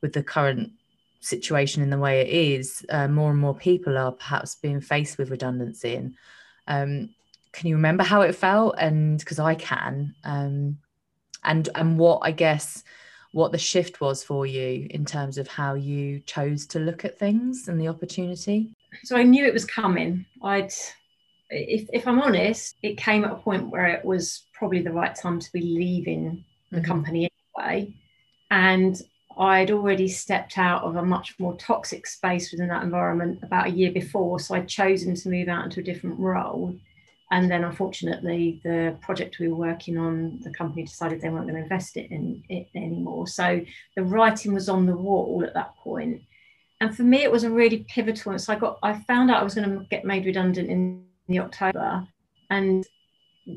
with 0.00 0.12
the 0.12 0.22
current 0.22 0.72
situation 1.20 1.82
in 1.82 1.90
the 1.90 1.98
way 1.98 2.20
it 2.20 2.28
is, 2.28 2.84
uh, 2.90 3.08
more 3.08 3.30
and 3.30 3.40
more 3.40 3.54
people 3.54 3.96
are 3.96 4.12
perhaps 4.12 4.54
being 4.56 4.80
faced 4.80 5.18
with 5.18 5.30
redundancy. 5.30 5.94
And 5.94 6.14
um, 6.66 7.14
can 7.52 7.68
you 7.68 7.76
remember 7.76 8.02
how 8.02 8.22
it 8.22 8.34
felt? 8.34 8.76
And 8.78 9.18
because 9.18 9.38
I 9.38 9.54
can, 9.54 10.14
um, 10.24 10.78
and 11.42 11.68
and 11.74 11.98
what 11.98 12.20
I 12.22 12.30
guess 12.30 12.82
what 13.34 13.50
the 13.50 13.58
shift 13.58 14.00
was 14.00 14.22
for 14.22 14.46
you 14.46 14.86
in 14.90 15.04
terms 15.04 15.38
of 15.38 15.48
how 15.48 15.74
you 15.74 16.20
chose 16.20 16.66
to 16.66 16.78
look 16.78 17.04
at 17.04 17.18
things 17.18 17.66
and 17.66 17.80
the 17.80 17.88
opportunity? 17.88 18.70
So 19.02 19.16
I 19.16 19.24
knew 19.24 19.44
it 19.44 19.52
was 19.52 19.64
coming. 19.64 20.24
I'd, 20.40 20.72
if, 21.50 21.88
if 21.92 22.06
I'm 22.06 22.20
honest, 22.20 22.76
it 22.84 22.96
came 22.96 23.24
at 23.24 23.32
a 23.32 23.36
point 23.36 23.70
where 23.70 23.86
it 23.86 24.04
was 24.04 24.44
probably 24.52 24.82
the 24.82 24.92
right 24.92 25.16
time 25.16 25.40
to 25.40 25.52
be 25.52 25.60
leaving 25.60 26.44
the 26.70 26.76
mm-hmm. 26.76 26.86
company 26.86 27.28
anyway. 27.58 27.92
And 28.52 29.02
I'd 29.36 29.72
already 29.72 30.06
stepped 30.06 30.56
out 30.56 30.84
of 30.84 30.94
a 30.94 31.04
much 31.04 31.34
more 31.40 31.56
toxic 31.56 32.06
space 32.06 32.52
within 32.52 32.68
that 32.68 32.84
environment 32.84 33.40
about 33.42 33.66
a 33.66 33.72
year 33.72 33.90
before. 33.90 34.38
So 34.38 34.54
I'd 34.54 34.68
chosen 34.68 35.16
to 35.16 35.28
move 35.28 35.48
out 35.48 35.64
into 35.64 35.80
a 35.80 35.84
different 35.84 36.20
role. 36.20 36.76
And 37.34 37.50
then 37.50 37.64
unfortunately, 37.64 38.60
the 38.62 38.96
project 39.00 39.40
we 39.40 39.48
were 39.48 39.56
working 39.56 39.98
on, 39.98 40.38
the 40.44 40.54
company 40.54 40.84
decided 40.84 41.20
they 41.20 41.30
weren't 41.30 41.48
going 41.48 41.56
to 41.56 41.62
invest 41.64 41.96
it 41.96 42.12
in 42.12 42.44
it 42.48 42.68
anymore. 42.76 43.26
So 43.26 43.60
the 43.96 44.04
writing 44.04 44.54
was 44.54 44.68
on 44.68 44.86
the 44.86 44.96
wall 44.96 45.42
at 45.44 45.52
that 45.54 45.74
point. 45.78 46.22
And 46.80 46.96
for 46.96 47.02
me, 47.02 47.24
it 47.24 47.32
was 47.32 47.42
a 47.42 47.50
really 47.50 47.84
pivotal. 47.88 48.38
So 48.38 48.52
I 48.52 48.56
got, 48.56 48.78
I 48.84 49.00
found 49.08 49.32
out 49.32 49.40
I 49.40 49.42
was 49.42 49.56
going 49.56 49.68
to 49.68 49.84
get 49.86 50.04
made 50.04 50.26
redundant 50.26 50.70
in 50.70 51.06
the 51.26 51.40
October, 51.40 52.06
and 52.50 52.86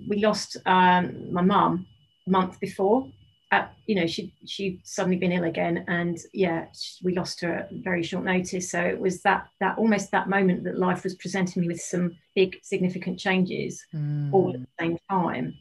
we 0.10 0.25
lost 0.25 0.57
um, 0.65 1.31
my 1.31 1.43
mum 1.43 1.86
a 2.25 2.31
month 2.31 2.60
before 2.60 3.07
at, 3.51 3.74
you 3.86 3.96
know, 3.96 4.08
she 4.08 4.34
she 4.46 4.80
suddenly 4.84 5.18
been 5.18 5.32
ill 5.32 5.46
again, 5.46 5.86
and 5.88 6.18
yeah, 6.34 6.66
we 7.01 7.16
lost 7.16 7.39
her 7.42 7.54
at 7.54 7.72
very 7.72 8.04
short 8.04 8.25
notice. 8.25 8.70
So 8.72 8.82
it 8.82 9.00
was 9.00 9.22
that 9.22 9.48
that 9.62 9.77
almost 9.77 10.12
that 10.12 10.30
moment 10.30 10.63
that 10.66 10.77
life 10.77 11.04
was 11.04 11.16
presenting 11.16 11.62
me 11.62 11.70
with 11.70 11.80
some 11.80 12.18
big 12.36 12.60
significant 12.62 13.20
changes 13.20 13.86
mm. 13.94 14.34
all 14.34 14.54
at 14.54 14.60
the 14.60 14.68
same 14.80 14.98
time. 15.10 15.54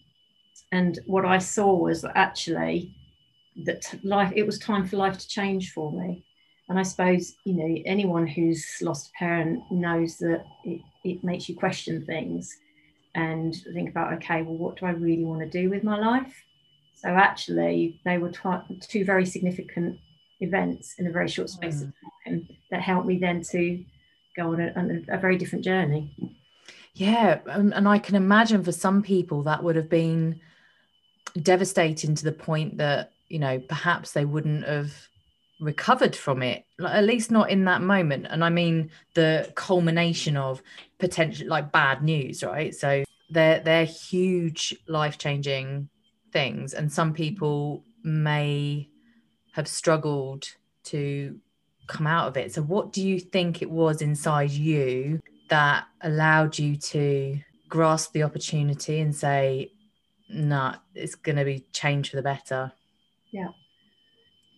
And 0.72 0.98
what 1.06 1.24
I 1.24 1.38
saw 1.38 1.74
was 1.74 2.04
actually 2.14 2.92
that 3.64 3.94
life 4.02 4.32
it 4.34 4.44
was 4.44 4.58
time 4.58 4.86
for 4.86 4.96
life 4.96 5.18
to 5.18 5.28
change 5.28 5.72
for 5.72 5.92
me. 5.92 6.24
And 6.68 6.80
I 6.80 6.82
suppose 6.82 7.36
you 7.44 7.54
know 7.54 7.82
anyone 7.86 8.26
who's 8.26 8.66
lost 8.82 9.10
a 9.10 9.18
parent 9.18 9.62
knows 9.70 10.16
that 10.18 10.44
it, 10.64 10.80
it 11.04 11.22
makes 11.22 11.48
you 11.48 11.54
question 11.54 12.04
things 12.04 12.52
and 13.14 13.54
think 13.72 13.88
about 13.90 14.12
okay, 14.14 14.42
well, 14.42 14.56
what 14.56 14.76
do 14.76 14.86
I 14.86 14.90
really 14.90 15.24
want 15.24 15.40
to 15.40 15.48
do 15.48 15.70
with 15.70 15.84
my 15.84 15.98
life? 15.98 16.45
So 17.06 17.12
actually, 17.12 18.00
they 18.04 18.18
were 18.18 18.32
two 18.80 19.04
very 19.04 19.24
significant 19.26 20.00
events 20.40 20.96
in 20.98 21.06
a 21.06 21.12
very 21.12 21.28
short 21.28 21.48
space 21.48 21.76
mm. 21.76 21.82
of 21.82 21.92
time 22.24 22.48
that 22.72 22.82
helped 22.82 23.06
me 23.06 23.16
then 23.16 23.42
to 23.52 23.84
go 24.36 24.52
on 24.52 24.60
a, 24.60 24.72
a, 24.74 25.16
a 25.16 25.18
very 25.18 25.38
different 25.38 25.64
journey. 25.64 26.12
Yeah, 26.94 27.38
and, 27.46 27.72
and 27.72 27.86
I 27.86 28.00
can 28.00 28.16
imagine 28.16 28.64
for 28.64 28.72
some 28.72 29.02
people 29.02 29.44
that 29.44 29.62
would 29.62 29.76
have 29.76 29.88
been 29.88 30.40
devastating 31.40 32.16
to 32.16 32.24
the 32.24 32.32
point 32.32 32.78
that 32.78 33.12
you 33.28 33.38
know 33.38 33.60
perhaps 33.60 34.10
they 34.10 34.24
wouldn't 34.24 34.66
have 34.66 34.92
recovered 35.60 36.16
from 36.16 36.42
it 36.42 36.64
at 36.84 37.04
least 37.04 37.30
not 37.30 37.50
in 37.50 37.64
that 37.64 37.82
moment 37.82 38.26
and 38.28 38.44
i 38.44 38.48
mean 38.48 38.90
the 39.14 39.50
culmination 39.54 40.36
of 40.36 40.62
potential 40.98 41.48
like 41.48 41.72
bad 41.72 42.02
news 42.02 42.42
right 42.42 42.74
so 42.74 43.04
they're 43.30 43.60
they're 43.60 43.84
huge 43.84 44.74
life 44.86 45.18
changing 45.18 45.88
things 46.36 46.74
and 46.74 46.92
some 46.92 47.14
people 47.14 47.82
may 48.04 48.86
have 49.52 49.66
struggled 49.66 50.44
to 50.84 51.40
come 51.86 52.06
out 52.06 52.28
of 52.28 52.36
it. 52.36 52.52
So 52.52 52.60
what 52.60 52.92
do 52.92 53.00
you 53.00 53.18
think 53.18 53.62
it 53.62 53.70
was 53.70 54.02
inside 54.02 54.50
you 54.50 55.18
that 55.48 55.84
allowed 56.02 56.58
you 56.58 56.76
to 56.76 57.38
grasp 57.70 58.12
the 58.12 58.22
opportunity 58.22 59.00
and 59.00 59.14
say 59.14 59.72
nah 60.28 60.74
it's 60.94 61.14
going 61.14 61.36
to 61.36 61.44
be 61.44 61.64
changed 61.72 62.10
for 62.10 62.16
the 62.16 62.22
better 62.22 62.72
yeah. 63.32 63.48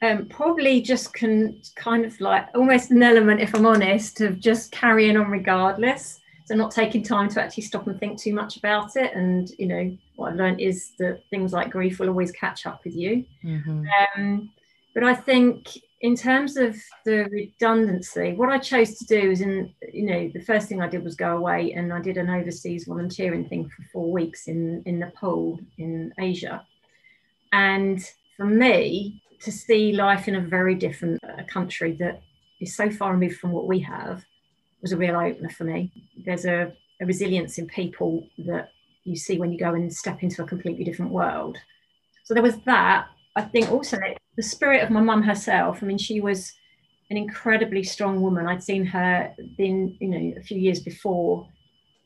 Um, 0.03 0.27
probably 0.27 0.81
just 0.81 1.13
can 1.13 1.61
kind 1.75 2.05
of 2.05 2.21
like 2.21 2.47
almost 2.55 2.91
an 2.91 3.03
element 3.03 3.41
if 3.41 3.55
i'm 3.55 3.67
honest 3.67 4.21
of 4.21 4.39
just 4.39 4.71
carrying 4.71 5.17
on 5.17 5.31
regardless 5.31 6.21
so 6.49 6.55
not 6.55 6.71
taking 6.71 7.03
time 7.03 7.29
to 7.29 7.43
actually 7.43 7.63
stop 7.63 7.87
and 7.87 8.01
think 8.01 8.19
too 8.19 8.33
much 8.33 8.57
about 8.57 8.97
it. 8.97 9.13
And 9.15 9.51
you 9.59 9.67
know 9.67 9.97
what 10.17 10.31
i've 10.31 10.37
learned 10.37 10.61
is 10.61 10.93
that 10.99 11.23
things 11.29 11.53
like 11.53 11.71
grief 11.71 12.01
will 12.01 12.09
always 12.09 12.33
catch 12.33 12.65
up 12.65 12.83
with 12.85 12.97
you. 12.97 13.25
Mm-hmm. 13.45 13.85
um, 14.17 14.51
but 14.95 15.05
i 15.05 15.15
think 15.15 15.69
in 16.01 16.17
terms 16.17 16.57
of 16.57 16.77
the 17.05 17.25
redundancy 17.31 18.33
what 18.35 18.49
i 18.49 18.59
chose 18.59 18.97
to 18.99 19.05
do 19.05 19.31
is 19.31 19.41
in 19.43 19.73
you 19.93 20.07
know 20.07 20.31
the 20.33 20.41
first 20.41 20.69
thing 20.69 20.81
i 20.81 20.89
did 20.89 21.05
was 21.05 21.15
go 21.15 21.37
away 21.37 21.73
and 21.73 21.93
i 21.93 22.01
did 22.01 22.17
an 22.17 22.31
overseas 22.31 22.87
volunteering 22.87 23.49
thing 23.49 23.69
for 23.69 23.83
four 23.93 24.11
weeks 24.11 24.49
in 24.49 24.83
in 24.87 24.99
nepal 24.99 25.61
in 25.77 26.13
asia. 26.19 26.65
And 27.53 28.01
for 28.37 28.47
me 28.47 29.23
to 29.41 29.53
see 29.53 29.93
life 29.93 30.29
in 30.29 30.37
a 30.37 30.41
very 30.41 30.75
different 30.75 31.23
uh, 31.23 31.43
country 31.45 31.93
that 32.01 32.23
is 32.61 32.75
so 32.75 32.91
far 32.91 33.13
removed 33.13 33.39
from 33.39 33.53
what 33.53 33.67
we 33.67 33.79
have 33.81 34.25
was 34.83 34.93
a 34.93 34.97
real 34.97 35.17
opener 35.17 35.51
for 35.51 35.65
me. 35.65 35.91
There's 36.25 36.45
a, 36.45 36.73
a 37.01 37.07
resilience 37.07 37.59
in 37.59 37.67
people 37.67 38.27
that 38.47 38.71
you 39.05 39.17
see 39.17 39.39
when 39.39 39.53
you 39.53 39.59
go 39.59 39.75
and 39.75 39.93
step 39.93 40.23
into 40.23 40.43
a 40.43 40.47
completely 40.47 40.85
different 40.85 41.13
world. 41.13 41.57
So 42.25 42.35
there 42.35 42.43
was 42.43 42.59
that. 42.67 43.07
I 43.37 43.43
think 43.43 43.71
also 43.71 43.99
the 44.37 44.43
spirit 44.43 44.83
of 44.83 44.91
my 44.91 45.01
mum 45.01 45.23
herself. 45.23 45.83
I 45.83 45.87
mean, 45.87 45.99
she 45.99 46.21
was 46.21 46.53
an 47.11 47.17
incredibly 47.17 47.83
strong 47.83 48.21
woman. 48.21 48.47
I'd 48.47 48.63
seen 48.63 48.85
her 48.87 49.35
been, 49.57 49.97
you 50.01 50.09
know, 50.09 50.35
a 50.39 50.43
few 50.43 50.59
years 50.59 50.81
before 50.81 51.49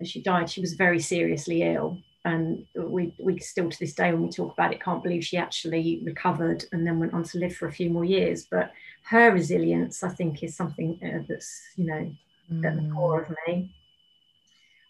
she 0.05 0.23
died. 0.23 0.51
She 0.51 0.61
was 0.61 0.75
very 0.75 1.01
seriously 1.01 1.63
ill, 1.63 1.99
and 2.25 2.65
we 2.77 3.15
we 3.21 3.39
still 3.39 3.71
to 3.71 3.79
this 3.79 3.95
day 3.95 4.13
when 4.13 4.23
we 4.23 4.31
talk 4.31 4.53
about 4.53 4.73
it 4.73 4.83
can't 4.83 5.03
believe 5.03 5.25
she 5.25 5.37
actually 5.37 6.03
recovered 6.05 6.65
and 6.73 6.87
then 6.87 6.99
went 6.99 7.15
on 7.15 7.25
to 7.25 7.39
live 7.39 7.55
for 7.55 7.69
a 7.69 7.73
few 7.73 7.91
more 7.91 8.05
years. 8.05 8.47
But 8.51 8.73
her 9.05 9.33
resilience, 9.33 10.03
I 10.03 10.09
think, 10.09 10.43
is 10.43 10.57
something 10.57 10.99
uh, 11.03 11.25
that's 11.29 11.61
you 11.77 11.87
know 11.87 12.13
mm. 12.53 12.67
at 12.67 12.77
the 12.77 12.95
core 12.95 13.23
of 13.23 13.37
me. 13.47 13.75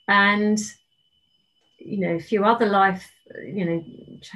And, 0.08 0.58
you 1.78 1.98
know, 1.98 2.14
a 2.16 2.20
few 2.20 2.44
other 2.44 2.66
life, 2.66 3.10
you 3.44 3.64
know, 3.64 3.84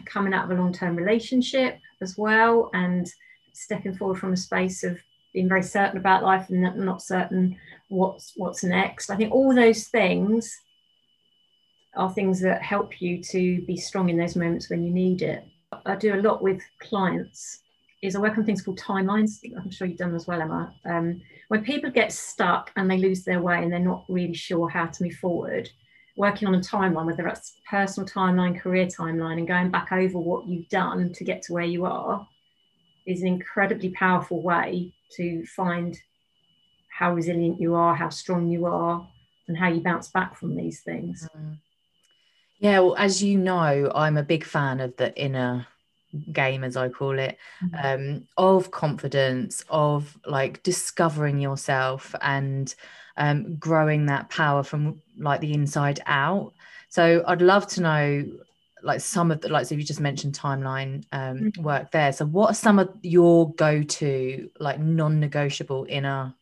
coming 0.05 0.33
out 0.33 0.45
of 0.45 0.57
a 0.57 0.61
long 0.61 0.73
term 0.73 0.97
relationship 0.97 1.79
as 2.01 2.17
well, 2.17 2.71
and 2.73 3.11
stepping 3.53 3.97
forward 3.97 4.19
from 4.19 4.33
a 4.33 4.37
space 4.37 4.85
of 4.85 4.99
being 5.33 5.49
very 5.49 5.63
certain 5.63 5.99
about 5.99 6.23
life 6.23 6.49
and 6.49 6.63
not 6.77 7.03
certain 7.03 7.57
what's 7.89 8.33
what's 8.37 8.65
next. 8.65 9.11
I 9.11 9.17
think 9.17 9.33
all 9.33 9.55
those 9.55 9.89
things 9.89 10.57
are 11.95 12.13
things 12.13 12.41
that 12.41 12.63
help 12.63 13.01
you 13.01 13.23
to 13.23 13.63
be 13.63 13.77
strong 13.77 14.09
in 14.09 14.17
those 14.17 14.37
moments 14.37 14.71
when 14.71 14.83
you 14.83 14.91
need 14.91 15.23
it. 15.23 15.47
I 15.85 15.97
do 15.97 16.15
a 16.15 16.23
lot 16.23 16.43
with 16.43 16.63
clients 16.79 17.61
is 18.03 18.15
I 18.15 18.21
work 18.21 18.37
on 18.37 18.45
things 18.45 18.63
called 18.63 18.79
timelines. 18.79 19.39
I'm 19.57 19.71
sure 19.71 19.87
you've 19.87 19.99
done 19.99 20.15
as 20.15 20.27
well, 20.27 20.41
Emma. 20.41 20.75
Um, 20.85 21.21
when 21.49 21.65
people 21.65 21.91
get 21.91 22.13
stuck 22.13 22.71
and 22.77 22.91
they 22.91 22.99
lose 22.99 23.25
their 23.25 23.41
way 23.41 23.63
and 23.63 23.73
they're 23.73 23.79
not 23.81 24.05
really 24.09 24.35
sure 24.35 24.69
how 24.69 24.87
to 24.87 25.03
move 25.03 25.15
forward, 25.15 25.71
working 26.17 26.49
on 26.49 26.55
a 26.55 26.61
timeline, 26.61 27.07
whether 27.07 27.23
that's 27.23 27.57
personal 27.69 28.09
timeline, 28.09 28.61
career 28.61 28.87
timeline, 28.87 29.39
and 29.39 29.49
going 29.49 29.71
back 29.71 29.93
over 29.93 30.19
what 30.19 30.47
you've 30.47 30.69
done 30.69 31.13
to 31.15 31.25
get 31.25 31.43
to 31.43 31.53
where 31.53 31.65
you 31.65 31.85
are, 31.85 32.27
is 33.07 33.23
an 33.23 33.29
incredibly 33.29 33.91
powerful 33.91 34.43
way 34.43 34.93
to 35.17 35.45
find 35.47 35.99
how 36.91 37.15
resilient 37.15 37.61
you 37.61 37.75
are, 37.75 37.95
how 37.95 38.09
strong 38.09 38.49
you 38.49 38.67
are, 38.67 39.07
and 39.49 39.57
how 39.57 39.69
you 39.69 39.81
bounce 39.81 40.09
back 40.09 40.37
from 40.37 40.57
these 40.57 40.81
things. 40.81 41.29
Mm. 41.37 41.59
Yeah, 42.59 42.81
well, 42.81 42.97
as 42.97 43.23
you 43.23 43.39
know, 43.39 43.93
I'm 43.95 44.17
a 44.17 44.23
big 44.23 44.43
fan 44.43 44.81
of 44.81 44.97
the 44.97 45.15
inner 45.15 45.67
game 46.33 46.65
as 46.65 46.77
i 46.77 46.89
call 46.89 47.19
it 47.19 47.39
mm-hmm. 47.63 48.15
um, 48.15 48.27
of 48.37 48.71
confidence 48.71 49.65
of 49.69 50.17
like 50.27 50.63
discovering 50.63 51.39
yourself 51.39 52.15
and 52.23 52.75
um, 53.19 53.57
growing 53.57 54.07
that 54.07 54.29
power 54.29 54.63
from 54.63 55.01
like 55.19 55.41
the 55.41 55.53
inside 55.53 56.01
out 56.07 56.53
so 56.89 57.23
i'd 57.29 57.43
love 57.43 57.67
to 57.67 57.81
know 57.81 58.25
like 58.83 59.01
some 59.01 59.31
of 59.31 59.41
the 59.41 59.49
like 59.49 59.67
so 59.67 59.75
you 59.75 59.83
just 59.83 60.01
mentioned 60.01 60.39
timeline 60.39 61.05
um, 61.13 61.39
mm-hmm. 61.39 61.63
work 61.63 61.91
there 61.91 62.13
so 62.13 62.25
what 62.25 62.51
are 62.51 62.55
some 62.55 62.79
of 62.79 62.95
your 63.03 63.53
go-to 63.55 64.51
like 64.61 64.79
non-negotiable 64.79 65.87
inner 65.89 66.35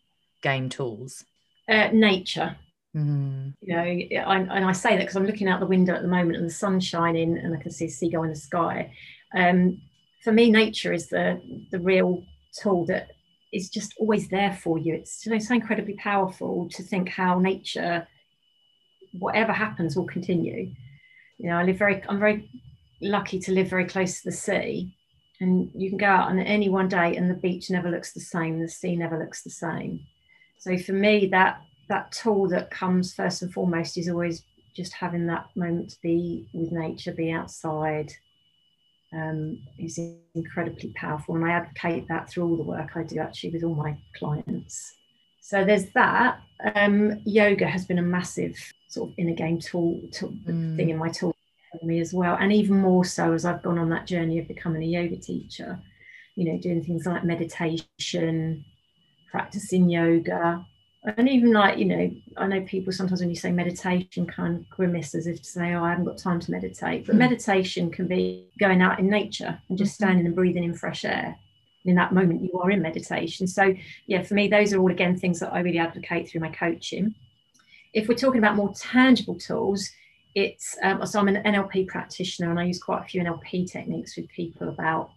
game 0.43 0.69
tools 0.69 1.25
uh, 1.69 1.89
nature 1.93 2.57
Mm. 2.95 3.55
You 3.61 3.75
know, 3.75 4.23
I, 4.23 4.37
and 4.37 4.65
I 4.65 4.73
say 4.73 4.91
that 4.91 5.01
because 5.01 5.17
I'm 5.17 5.27
looking 5.27 5.49
out 5.49 5.61
the 5.61 5.67
window 5.67 5.95
at 5.95 6.03
the 6.03 6.09
moment 6.09 6.37
and 6.37 6.47
the 6.47 6.53
sun's 6.53 6.87
shining 6.87 7.37
and 7.37 7.55
I 7.55 7.61
can 7.61 7.73
see 7.73 7.87
a 7.87 7.91
seagull 7.91 8.23
in 8.23 8.31
the 8.31 8.37
sky 8.37 8.93
um, 9.35 9.81
for 10.23 10.33
me, 10.33 10.51
nature 10.51 10.93
is 10.93 11.09
the 11.09 11.41
the 11.71 11.81
real 11.81 12.25
tool 12.61 12.87
that 12.87 13.11
is 13.53 13.71
just 13.71 13.95
always 13.99 14.29
there 14.29 14.53
for 14.53 14.79
you. 14.79 14.95
It's, 14.95 15.25
you 15.25 15.33
know, 15.33 15.39
so 15.39 15.55
incredibly 15.55 15.95
powerful 15.95 16.69
to 16.71 16.83
think 16.83 17.09
how 17.09 17.39
nature, 17.39 18.07
whatever 19.13 19.53
happens, 19.53 19.97
will 19.97 20.07
continue. 20.07 20.73
You 21.39 21.51
know, 21.51 21.57
I 21.57 21.65
live 21.65 21.79
very, 21.79 22.03
I'm 22.09 22.19
very 22.19 22.51
lucky 23.01 23.39
to 23.41 23.53
live 23.53 23.69
very 23.69 23.85
close 23.85 24.21
to 24.21 24.31
the 24.31 24.37
sea, 24.37 24.95
and 25.41 25.71
you 25.75 25.89
can 25.89 25.99
go 25.99 26.07
out 26.07 26.31
on 26.31 26.39
any 26.41 26.69
one 26.69 26.89
day 26.89 27.17
and 27.17 27.31
the 27.31 27.35
beach 27.35 27.71
never 27.71 27.91
looks 27.91 28.13
the 28.13 28.21
same, 28.21 28.61
the 28.61 28.69
sea 28.69 28.97
never 28.97 29.19
looks 29.19 29.43
the 29.43 29.51
same. 29.51 30.01
So 30.59 30.77
for 30.79 30.93
me, 30.93 31.27
that 31.27 31.61
that 31.89 32.13
tool 32.13 32.49
that 32.49 32.71
comes 32.71 33.15
first 33.15 33.43
and 33.43 33.53
foremost 33.53 33.99
is 33.99 34.09
always 34.09 34.43
just 34.75 34.95
having 34.95 35.27
that 35.27 35.47
moment 35.55 35.91
to 35.91 35.97
be 36.03 36.49
with 36.55 36.73
nature, 36.73 37.13
be 37.13 37.31
outside, 37.31 38.13
um, 39.15 39.59
is 39.79 39.99
incredibly 40.35 40.91
powerful. 40.95 41.37
And 41.37 41.45
I 41.45 41.53
advocate 41.53 42.09
that 42.09 42.29
through 42.29 42.49
all 42.49 42.57
the 42.57 42.63
work 42.63 42.91
I 42.97 43.03
do 43.03 43.19
actually 43.21 43.51
with 43.51 43.65
all 43.65 43.75
my 43.75 43.97
clients. 44.17 44.95
So 45.41 45.65
there's 45.65 45.91
that. 45.91 46.41
Um, 46.75 47.21
yoga 47.25 47.67
has 47.67 47.85
been 47.85 47.99
a 47.99 48.03
massive 48.03 48.57
sort 48.89 49.11
of 49.11 49.19
inner 49.19 49.35
game 49.35 49.61
tool, 49.61 50.01
tool 50.13 50.33
mm. 50.47 50.77
thing 50.77 50.91
in 50.91 50.99
my 50.99 51.11
tool 51.11 51.35
for 51.79 51.85
me 51.85 52.01
as 52.01 52.15
well. 52.15 52.37
And 52.41 52.53
even 52.53 52.81
more 52.81 53.05
so 53.05 53.33
as 53.33 53.45
I've 53.45 53.63
gone 53.63 53.79
on 53.79 53.91
that 53.91 54.07
journey 54.07 54.39
of 54.39 54.49
becoming 54.49 54.83
a 54.83 54.87
yoga 54.87 55.17
teacher. 55.17 55.79
you 56.35 56.45
know, 56.45 56.59
doing 56.59 56.83
things 56.83 57.07
like 57.07 57.25
meditation, 57.25 58.65
practicing 59.31 59.89
yoga, 59.89 60.67
and 61.05 61.29
even 61.29 61.53
like 61.53 61.79
you 61.79 61.85
know 61.85 62.11
i 62.37 62.47
know 62.47 62.61
people 62.63 62.93
sometimes 62.93 63.21
when 63.21 63.29
you 63.29 63.37
say 63.37 63.53
meditation 63.53 64.27
kind 64.27 64.57
of 64.57 64.71
grimace 64.71 65.15
as 65.15 65.27
if 65.27 65.39
to 65.39 65.45
say 65.45 65.75
oh 65.75 65.83
i 65.83 65.91
haven't 65.91 66.05
got 66.05 66.17
time 66.17 66.41
to 66.41 66.51
meditate 66.51 67.07
but 67.07 67.15
mm. 67.15 67.19
meditation 67.19 67.91
can 67.91 68.07
be 68.07 68.47
going 68.59 68.81
out 68.81 68.99
in 68.99 69.09
nature 69.09 69.59
and 69.69 69.79
just 69.79 69.93
mm-hmm. 69.93 70.05
standing 70.05 70.27
and 70.27 70.35
breathing 70.35 70.65
in 70.65 70.75
fresh 70.75 71.05
air 71.05 71.37
in 71.85 71.95
that 71.95 72.15
moment 72.15 72.43
you 72.43 72.59
are 72.59 72.71
in 72.71 72.81
meditation 72.81 73.47
so 73.47 73.75
yeah 74.07 74.23
for 74.23 74.35
me 74.35 74.49
those 74.49 74.73
are 74.73 74.81
all 74.81 74.91
again 74.91 75.17
things 75.17 75.41
that 75.41 75.53
i 75.53 75.61
really 75.61 75.79
advocate 75.79 76.29
through 76.29 76.41
my 76.41 76.51
coaching 76.51 77.15
if 77.93 78.09
we're 78.09 78.15
talking 78.15 78.39
about 78.39 78.57
more 78.57 78.73
tangible 78.75 79.39
tools 79.39 79.91
it's 80.35 80.77
um, 80.83 81.05
so 81.07 81.21
i'm 81.21 81.29
an 81.29 81.43
nlp 81.45 81.87
practitioner 81.87 82.51
and 82.51 82.59
i 82.59 82.65
use 82.65 82.83
quite 82.83 83.03
a 83.03 83.05
few 83.05 83.23
nlp 83.23 83.71
techniques 83.71 84.17
with 84.17 84.29
people 84.29 84.71
about 84.71 85.11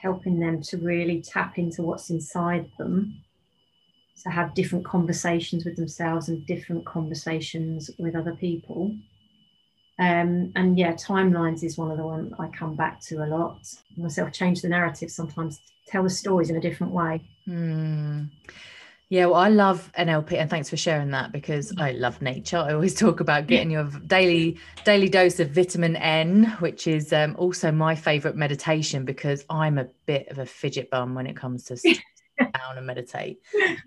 helping 0.00 0.40
them 0.40 0.62
to 0.62 0.78
really 0.78 1.20
tap 1.20 1.58
into 1.58 1.82
what's 1.82 2.10
inside 2.10 2.70
them 2.78 3.20
to 4.22 4.30
have 4.30 4.54
different 4.54 4.84
conversations 4.84 5.64
with 5.64 5.76
themselves 5.76 6.28
and 6.28 6.46
different 6.46 6.84
conversations 6.84 7.90
with 7.98 8.14
other 8.14 8.34
people. 8.34 8.94
Um, 9.98 10.52
and 10.54 10.78
yeah, 10.78 10.92
timelines 10.92 11.62
is 11.62 11.78
one 11.78 11.90
of 11.90 11.96
the 11.96 12.04
ones 12.04 12.32
I 12.38 12.48
come 12.48 12.74
back 12.74 13.00
to 13.02 13.24
a 13.24 13.26
lot. 13.26 13.66
Myself 13.96 14.32
change 14.32 14.62
the 14.62 14.68
narrative 14.68 15.10
sometimes, 15.10 15.60
tell 15.86 16.02
the 16.02 16.10
stories 16.10 16.50
in 16.50 16.56
a 16.56 16.60
different 16.60 16.92
way. 16.92 17.22
Mm. 17.48 18.28
Yeah, 19.08 19.26
well, 19.26 19.36
I 19.36 19.50
love 19.50 19.92
NLP, 19.96 20.32
and 20.32 20.50
thanks 20.50 20.68
for 20.68 20.76
sharing 20.76 21.12
that 21.12 21.30
because 21.30 21.72
I 21.78 21.92
love 21.92 22.20
nature. 22.20 22.56
I 22.56 22.72
always 22.72 22.94
talk 22.98 23.20
about 23.20 23.46
getting 23.46 23.70
your 23.70 23.84
daily 24.06 24.58
daily 24.84 25.08
dose 25.08 25.38
of 25.38 25.50
vitamin 25.50 25.94
N, 25.94 26.56
which 26.58 26.88
is 26.88 27.12
um, 27.12 27.36
also 27.38 27.70
my 27.70 27.94
favorite 27.94 28.34
meditation 28.34 29.04
because 29.04 29.44
I'm 29.48 29.78
a 29.78 29.86
bit 30.06 30.26
of 30.28 30.38
a 30.38 30.46
fidget 30.46 30.90
bum 30.90 31.14
when 31.14 31.28
it 31.28 31.36
comes 31.36 31.64
to 31.64 31.76
down 32.38 32.76
and 32.76 32.86
meditate. 32.86 33.40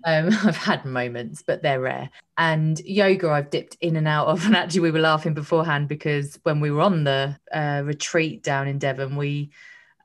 Um, 0.04 0.28
I've 0.44 0.56
had 0.56 0.84
moments, 0.84 1.42
but 1.42 1.62
they're 1.62 1.80
rare. 1.80 2.10
And 2.38 2.78
yoga, 2.80 3.30
I've 3.30 3.50
dipped 3.50 3.76
in 3.80 3.96
and 3.96 4.08
out 4.08 4.28
of. 4.28 4.44
And 4.50 4.56
actually, 4.56 4.80
we 4.80 4.90
were 4.90 5.00
laughing 5.00 5.34
beforehand 5.34 5.88
because 5.88 6.38
when 6.42 6.60
we 6.60 6.70
were 6.70 6.80
on 6.80 7.04
the 7.04 7.38
uh, 7.52 7.82
retreat 7.84 8.42
down 8.42 8.66
in 8.66 8.78
Devon, 8.78 9.16
we 9.16 9.50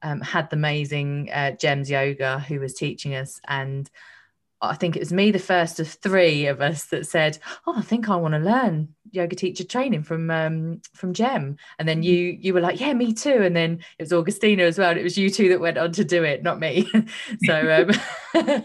um, 0.04 0.22
had 0.22 0.50
the 0.50 0.56
amazing 0.56 1.30
uh, 1.32 1.52
Gems 1.52 1.90
Yoga 1.90 2.40
who 2.40 2.60
was 2.60 2.74
teaching 2.74 3.16
us. 3.16 3.40
And 3.48 3.90
I 4.62 4.76
think 4.76 4.96
it 4.96 5.00
was 5.00 5.14
me, 5.14 5.32
the 5.32 5.40
first 5.40 5.80
of 5.80 5.88
three 5.88 6.48
of 6.48 6.62
us, 6.62 6.86
that 6.86 7.06
said, 7.06 7.38
"Oh, 7.68 7.76
I 7.78 7.82
think 7.82 8.10
I 8.10 8.16
want 8.16 8.34
to 8.34 8.40
learn 8.40 8.90
yoga 9.12 9.36
teacher 9.36 9.64
training 9.64 10.04
from 10.04 10.32
um, 10.32 10.82
from 10.94 11.14
Gem." 11.14 11.58
And 11.78 11.88
then 11.88 12.04
you 12.04 12.38
you 12.40 12.54
were 12.54 12.62
like, 12.62 12.80
"Yeah, 12.80 12.94
me 12.94 13.14
too." 13.14 13.44
And 13.44 13.56
then 13.56 13.80
it 14.00 14.04
was 14.04 14.14
Augustina 14.14 14.64
as 14.64 14.78
well. 14.78 14.92
And 14.92 15.00
it 15.00 15.04
was 15.04 15.18
you 15.18 15.30
two 15.30 15.50
that 15.50 15.60
went 15.60 15.78
on 15.78 15.92
to 15.94 16.04
do 16.04 16.24
it, 16.24 16.44
not 16.44 16.60
me. 16.60 16.90
so 17.46 17.88
um, 18.34 18.64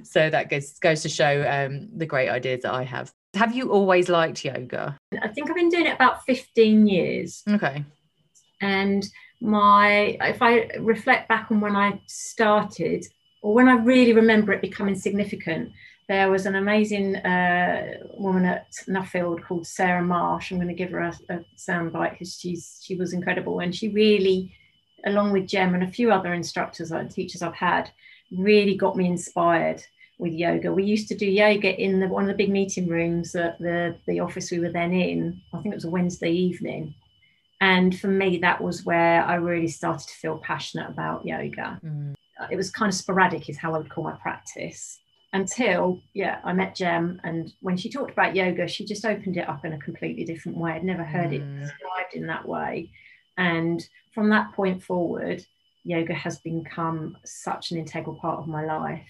so 0.04 0.30
that 0.30 0.48
goes 0.48 0.78
goes 0.78 1.02
to 1.02 1.08
show 1.08 1.44
um, 1.48 1.88
the 1.96 2.06
great 2.06 2.28
ideas 2.28 2.62
that 2.62 2.74
I 2.74 2.84
have. 2.84 3.12
Have 3.34 3.54
you 3.54 3.72
always 3.72 4.08
liked 4.08 4.44
yoga? 4.44 4.98
I 5.20 5.28
think 5.28 5.48
I've 5.48 5.56
been 5.56 5.70
doing 5.70 5.86
it 5.86 5.94
about 5.94 6.24
fifteen 6.24 6.86
years. 6.86 7.42
Okay. 7.48 7.84
And 8.60 9.04
my 9.40 10.16
if 10.20 10.40
I 10.40 10.70
reflect 10.78 11.28
back 11.28 11.50
on 11.50 11.60
when 11.60 11.74
I 11.74 12.00
started, 12.06 13.04
or 13.42 13.52
when 13.52 13.68
I 13.68 13.74
really 13.74 14.12
remember 14.12 14.52
it 14.52 14.62
becoming 14.62 14.94
significant, 14.94 15.72
there 16.08 16.30
was 16.30 16.46
an 16.46 16.54
amazing 16.54 17.16
uh, 17.16 17.94
woman 18.14 18.44
at 18.44 18.70
Nuffield 18.88 19.42
called 19.44 19.66
Sarah 19.66 20.02
Marsh. 20.02 20.50
I'm 20.50 20.58
going 20.58 20.68
to 20.68 20.74
give 20.74 20.90
her 20.90 21.00
a, 21.00 21.18
a 21.28 21.44
soundbite 21.56 22.12
because 22.12 22.38
she's 22.38 22.80
she 22.82 22.94
was 22.96 23.12
incredible, 23.12 23.60
and 23.60 23.74
she 23.74 23.88
really, 23.88 24.54
along 25.04 25.32
with 25.32 25.48
Gem 25.48 25.74
and 25.74 25.82
a 25.82 25.90
few 25.90 26.12
other 26.12 26.32
instructors 26.32 26.92
and 26.92 27.10
teachers 27.10 27.42
I've 27.42 27.54
had, 27.54 27.90
really 28.30 28.76
got 28.76 28.96
me 28.96 29.06
inspired 29.06 29.82
with 30.18 30.32
yoga. 30.32 30.72
We 30.72 30.84
used 30.84 31.08
to 31.08 31.16
do 31.16 31.26
yoga 31.26 31.74
in 31.80 31.98
the, 31.98 32.06
one 32.06 32.24
of 32.24 32.28
the 32.28 32.44
big 32.44 32.50
meeting 32.50 32.88
rooms 32.88 33.34
at 33.34 33.58
the 33.58 33.96
the 34.06 34.20
office 34.20 34.50
we 34.50 34.60
were 34.60 34.72
then 34.72 34.92
in. 34.92 35.40
I 35.52 35.60
think 35.60 35.72
it 35.72 35.76
was 35.76 35.84
a 35.84 35.90
Wednesday 35.90 36.30
evening. 36.30 36.94
And 37.60 37.96
for 37.96 38.08
me, 38.08 38.38
that 38.38 38.60
was 38.60 38.84
where 38.84 39.24
I 39.24 39.36
really 39.36 39.68
started 39.68 40.08
to 40.08 40.14
feel 40.14 40.38
passionate 40.38 40.90
about 40.90 41.24
yoga. 41.24 41.80
Mm 41.84 42.14
it 42.50 42.56
was 42.56 42.70
kind 42.70 42.90
of 42.90 42.94
sporadic 42.94 43.48
is 43.48 43.58
how 43.58 43.74
I 43.74 43.78
would 43.78 43.90
call 43.90 44.04
my 44.04 44.12
practice 44.12 44.98
until 45.32 46.00
yeah 46.12 46.40
I 46.44 46.52
met 46.52 46.74
Gem 46.74 47.20
and 47.24 47.52
when 47.60 47.76
she 47.76 47.90
talked 47.90 48.10
about 48.10 48.36
yoga 48.36 48.68
she 48.68 48.84
just 48.84 49.04
opened 49.04 49.36
it 49.36 49.48
up 49.48 49.64
in 49.64 49.72
a 49.72 49.78
completely 49.78 50.24
different 50.24 50.58
way. 50.58 50.72
I'd 50.72 50.84
never 50.84 51.04
heard 51.04 51.30
mm. 51.30 51.34
it 51.34 51.60
described 51.60 52.14
in 52.14 52.26
that 52.26 52.46
way. 52.46 52.90
And 53.38 53.86
from 54.14 54.28
that 54.30 54.52
point 54.52 54.82
forward 54.82 55.44
yoga 55.84 56.14
has 56.14 56.38
become 56.38 57.16
such 57.24 57.70
an 57.70 57.78
integral 57.78 58.16
part 58.16 58.38
of 58.38 58.46
my 58.46 58.64
life. 58.64 59.08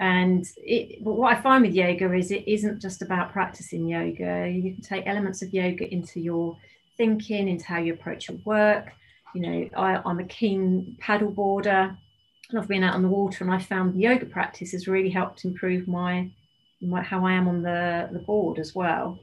And 0.00 0.46
it, 0.56 1.02
what 1.02 1.36
I 1.36 1.40
find 1.40 1.64
with 1.64 1.74
yoga 1.74 2.12
is 2.14 2.30
it 2.30 2.46
isn't 2.46 2.80
just 2.80 3.02
about 3.02 3.32
practicing 3.32 3.88
yoga. 3.88 4.48
You 4.48 4.74
can 4.74 4.82
take 4.82 5.06
elements 5.06 5.42
of 5.42 5.52
yoga 5.52 5.92
into 5.92 6.20
your 6.20 6.56
thinking 6.96 7.48
into 7.48 7.64
how 7.64 7.78
you 7.78 7.94
approach 7.94 8.28
your 8.28 8.38
work. 8.44 8.92
You 9.34 9.42
know 9.42 9.68
I, 9.76 10.00
I'm 10.04 10.20
a 10.20 10.24
keen 10.24 10.96
paddle 11.00 11.30
boarder 12.50 12.60
love 12.60 12.68
being 12.68 12.82
out 12.82 12.94
on 12.94 13.02
the 13.02 13.08
water 13.08 13.44
and 13.44 13.52
I 13.52 13.58
found 13.58 14.00
yoga 14.00 14.26
practice 14.26 14.72
has 14.72 14.88
really 14.88 15.10
helped 15.10 15.44
improve 15.44 15.86
my, 15.86 16.30
my 16.80 17.02
how 17.02 17.26
I 17.26 17.32
am 17.32 17.48
on 17.48 17.62
the, 17.62 18.08
the 18.12 18.20
board 18.20 18.58
as 18.58 18.74
well. 18.74 19.18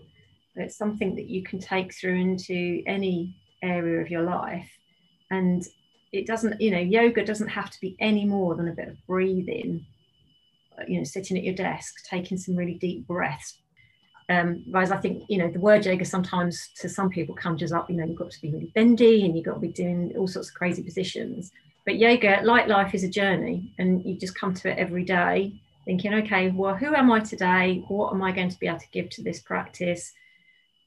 It's 0.56 0.78
something 0.78 1.16
that 1.16 1.28
you 1.28 1.44
can 1.44 1.60
take 1.60 1.94
through 1.94 2.16
into 2.16 2.82
any 2.86 3.36
area 3.62 4.02
of 4.02 4.10
your 4.10 4.22
life. 4.22 4.70
And 5.32 5.64
it 6.12 6.28
doesn't, 6.28 6.62
you 6.62 6.72
know, 6.72 6.80
yoga 6.80 7.26
doesn't 7.26 7.48
have 7.48 7.70
to 7.72 7.82
be 7.82 7.98
any 8.00 8.26
more 8.26 8.56
than 8.56 8.70
a 8.70 8.74
bit 8.74 8.90
of 8.90 9.08
breathing, 9.08 9.86
you 10.88 11.00
know, 11.00 11.04
sitting 11.04 11.38
at 11.38 11.44
your 11.44 11.56
desk, 11.56 12.06
taking 12.10 12.38
some 12.38 12.56
really 12.56 12.76
deep 12.76 13.08
breaths. 13.08 13.58
Um, 14.30 14.64
whereas 14.70 14.92
I 14.92 14.98
think, 14.98 15.24
you 15.28 15.38
know, 15.38 15.50
the 15.50 15.60
word 15.60 15.86
yoga 15.86 16.06
sometimes 16.06 16.70
to 16.80 16.90
some 16.90 17.10
people 17.10 17.36
conjures 17.36 17.72
up, 17.72 17.90
you 17.90 17.98
know, 17.98 18.06
you've 18.06 18.18
got 18.18 18.32
to 18.32 18.42
be 18.42 18.52
really 18.52 18.72
bendy 18.74 19.26
and 19.26 19.36
you've 19.36 19.46
got 19.46 19.56
to 19.56 19.60
be 19.60 19.68
doing 19.68 20.14
all 20.18 20.28
sorts 20.28 20.50
of 20.50 20.56
crazy 20.56 20.84
positions. 20.84 21.52
But 21.86 22.00
yoga, 22.00 22.42
like 22.44 22.68
life, 22.68 22.96
is 22.96 23.04
a 23.04 23.10
journey, 23.10 23.74
and 23.78 24.04
you 24.04 24.18
just 24.18 24.36
come 24.36 24.54
to 24.56 24.72
it 24.72 24.78
every 24.78 25.04
day 25.04 25.54
thinking, 25.86 26.14
okay, 26.16 26.50
well, 26.50 26.76
who 26.76 26.94
am 26.96 27.12
I 27.12 27.20
today? 27.20 27.84
What 27.88 28.12
am 28.12 28.24
I 28.24 28.32
going 28.32 28.50
to 28.50 28.60
be 28.60 28.68
able 28.68 28.80
to 28.80 28.90
give 28.92 29.10
to 29.12 29.24
this 29.24 29.40
practice? 29.40 30.12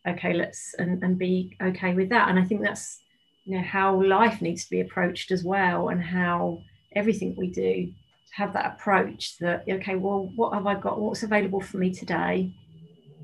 Okay, 0.06 0.34
let's 0.34 0.74
and, 0.78 1.02
and 1.02 1.18
be 1.18 1.56
okay 1.62 1.94
with 1.94 2.08
that. 2.11 2.28
And 2.28 2.38
I 2.38 2.44
think 2.44 2.62
that's 2.62 3.00
you 3.44 3.56
know 3.56 3.62
how 3.62 4.02
life 4.02 4.42
needs 4.42 4.64
to 4.64 4.70
be 4.70 4.80
approached 4.80 5.30
as 5.30 5.44
well, 5.44 5.88
and 5.88 6.02
how 6.02 6.62
everything 6.92 7.34
we 7.37 7.48
do 7.48 7.92
have 8.32 8.52
that 8.52 8.74
approach 8.74 9.38
that 9.38 9.64
okay, 9.68 9.96
well, 9.96 10.30
what 10.34 10.52
have 10.52 10.66
I 10.66 10.74
got? 10.74 11.00
What's 11.00 11.22
available 11.22 11.61
for 11.61 11.78
me 11.78 11.92
today? 11.92 12.50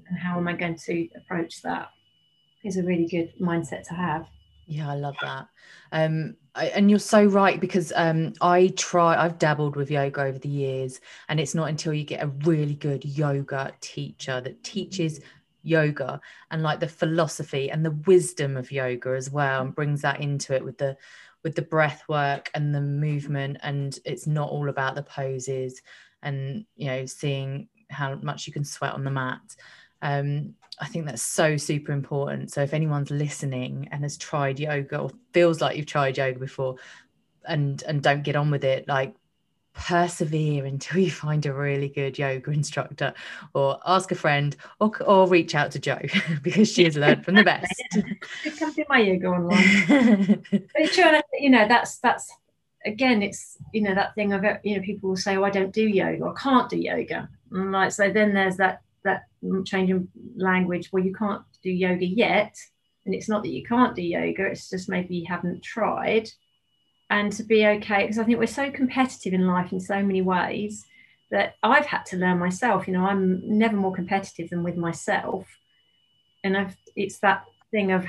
And 0.08 0.18
how 0.18 0.36
am 0.36 0.48
I 0.48 0.52
going 0.52 0.76
to 0.76 1.08
approach 1.16 1.62
that? 1.62 1.90
Is 2.62 2.76
a 2.76 2.82
really 2.82 3.06
good 3.06 3.32
mindset 3.38 3.86
to 3.88 3.94
have. 3.94 4.26
Yeah, 4.66 4.90
I 4.90 4.94
love 4.94 5.16
that. 5.20 5.48
Um, 5.92 6.36
I, 6.54 6.66
and 6.66 6.88
you're 6.88 7.00
so 7.00 7.24
right 7.24 7.60
because 7.60 7.92
um, 7.96 8.34
I 8.40 8.72
try. 8.76 9.22
I've 9.22 9.38
dabbled 9.38 9.76
with 9.76 9.90
yoga 9.90 10.22
over 10.22 10.38
the 10.38 10.48
years, 10.48 11.00
and 11.28 11.40
it's 11.40 11.54
not 11.54 11.68
until 11.68 11.92
you 11.92 12.04
get 12.04 12.22
a 12.22 12.28
really 12.28 12.74
good 12.74 13.04
yoga 13.04 13.72
teacher 13.80 14.40
that 14.40 14.62
teaches 14.62 15.20
yoga 15.62 16.20
and 16.50 16.62
like 16.62 16.78
the 16.78 16.88
philosophy 16.88 17.70
and 17.70 17.84
the 17.84 17.98
wisdom 18.06 18.56
of 18.56 18.70
yoga 18.70 19.10
as 19.10 19.30
well, 19.30 19.62
and 19.62 19.74
brings 19.74 20.02
that 20.02 20.20
into 20.20 20.54
it 20.54 20.64
with 20.64 20.78
the 20.78 20.96
with 21.42 21.56
the 21.56 21.62
breath 21.62 22.04
work 22.08 22.50
and 22.54 22.74
the 22.74 22.80
movement. 22.80 23.58
And 23.62 23.98
it's 24.04 24.26
not 24.26 24.50
all 24.50 24.68
about 24.68 24.94
the 24.94 25.02
poses 25.02 25.82
and 26.22 26.64
you 26.76 26.86
know 26.86 27.06
seeing 27.06 27.68
how 27.90 28.14
much 28.16 28.46
you 28.46 28.52
can 28.52 28.64
sweat 28.64 28.92
on 28.92 29.04
the 29.04 29.10
mat. 29.10 29.56
Um, 30.02 30.54
I 30.80 30.86
think 30.86 31.06
that's 31.06 31.22
so 31.22 31.56
super 31.56 31.92
important. 31.92 32.52
So 32.52 32.62
if 32.62 32.74
anyone's 32.74 33.10
listening 33.10 33.88
and 33.92 34.02
has 34.02 34.16
tried 34.16 34.58
yoga 34.58 34.98
or 34.98 35.10
feels 35.32 35.60
like 35.60 35.76
you've 35.76 35.86
tried 35.86 36.18
yoga 36.18 36.38
before 36.38 36.76
and 37.46 37.82
and 37.84 38.02
don't 38.02 38.22
get 38.22 38.36
on 38.36 38.50
with 38.50 38.64
it, 38.64 38.88
like 38.88 39.14
persevere 39.74 40.64
until 40.72 41.00
you 41.00 41.10
find 41.10 41.46
a 41.46 41.52
really 41.52 41.88
good 41.88 42.18
yoga 42.18 42.50
instructor 42.50 43.12
or 43.54 43.78
ask 43.86 44.10
a 44.10 44.14
friend 44.14 44.56
or, 44.80 44.90
or 45.02 45.28
reach 45.28 45.54
out 45.54 45.70
to 45.72 45.78
Jo 45.78 45.98
because 46.42 46.72
she 46.72 46.84
has 46.84 46.96
learned 46.96 47.24
from 47.24 47.36
the 47.36 47.44
best. 47.44 47.72
Come 48.58 48.74
to 48.74 48.84
my 48.88 48.98
yoga 48.98 49.28
online. 49.28 50.44
but 50.50 50.92
true, 50.92 51.20
you 51.38 51.50
know, 51.50 51.68
that's 51.68 51.98
that's 51.98 52.32
again, 52.84 53.22
it's 53.22 53.56
you 53.72 53.82
know 53.82 53.94
that 53.94 54.14
thing 54.14 54.32
of 54.32 54.44
you 54.62 54.76
know 54.76 54.82
people 54.82 55.10
will 55.10 55.16
say, 55.16 55.36
"Oh, 55.36 55.44
I 55.44 55.50
don't 55.50 55.72
do 55.72 55.86
yoga, 55.86 56.24
or 56.24 56.36
I 56.36 56.40
can't 56.40 56.68
do 56.68 56.76
yoga," 56.76 57.28
and 57.52 57.72
like 57.72 57.92
so 57.92 58.10
then 58.10 58.34
there's 58.34 58.56
that 58.56 58.82
that 59.04 59.22
change 59.64 59.90
in 59.90 60.08
language 60.36 60.90
well 60.92 61.04
you 61.04 61.14
can't 61.14 61.42
do 61.62 61.70
yoga 61.70 62.04
yet 62.04 62.56
and 63.06 63.14
it's 63.14 63.28
not 63.28 63.42
that 63.42 63.52
you 63.52 63.62
can't 63.62 63.94
do 63.94 64.02
yoga 64.02 64.46
it's 64.46 64.70
just 64.70 64.88
maybe 64.88 65.16
you 65.16 65.26
haven't 65.28 65.62
tried. 65.62 66.28
And 67.10 67.30
to 67.32 67.44
be 67.44 67.64
okay 67.66 68.02
because 68.02 68.18
i 68.18 68.24
think 68.24 68.38
we're 68.38 68.46
so 68.46 68.70
competitive 68.70 69.34
in 69.34 69.46
life 69.46 69.72
in 69.72 69.78
so 69.78 70.02
many 70.02 70.22
ways 70.22 70.84
that 71.30 71.54
i've 71.62 71.86
had 71.86 72.04
to 72.06 72.16
learn 72.16 72.38
myself 72.38 72.88
you 72.88 72.94
know 72.94 73.04
i'm 73.04 73.40
never 73.44 73.76
more 73.76 73.94
competitive 73.94 74.50
than 74.50 74.64
with 74.64 74.76
myself. 74.76 75.46
And 76.42 76.56
i've 76.56 76.76
it's 76.96 77.18
that 77.18 77.44
thing 77.70 77.92
of 77.92 78.06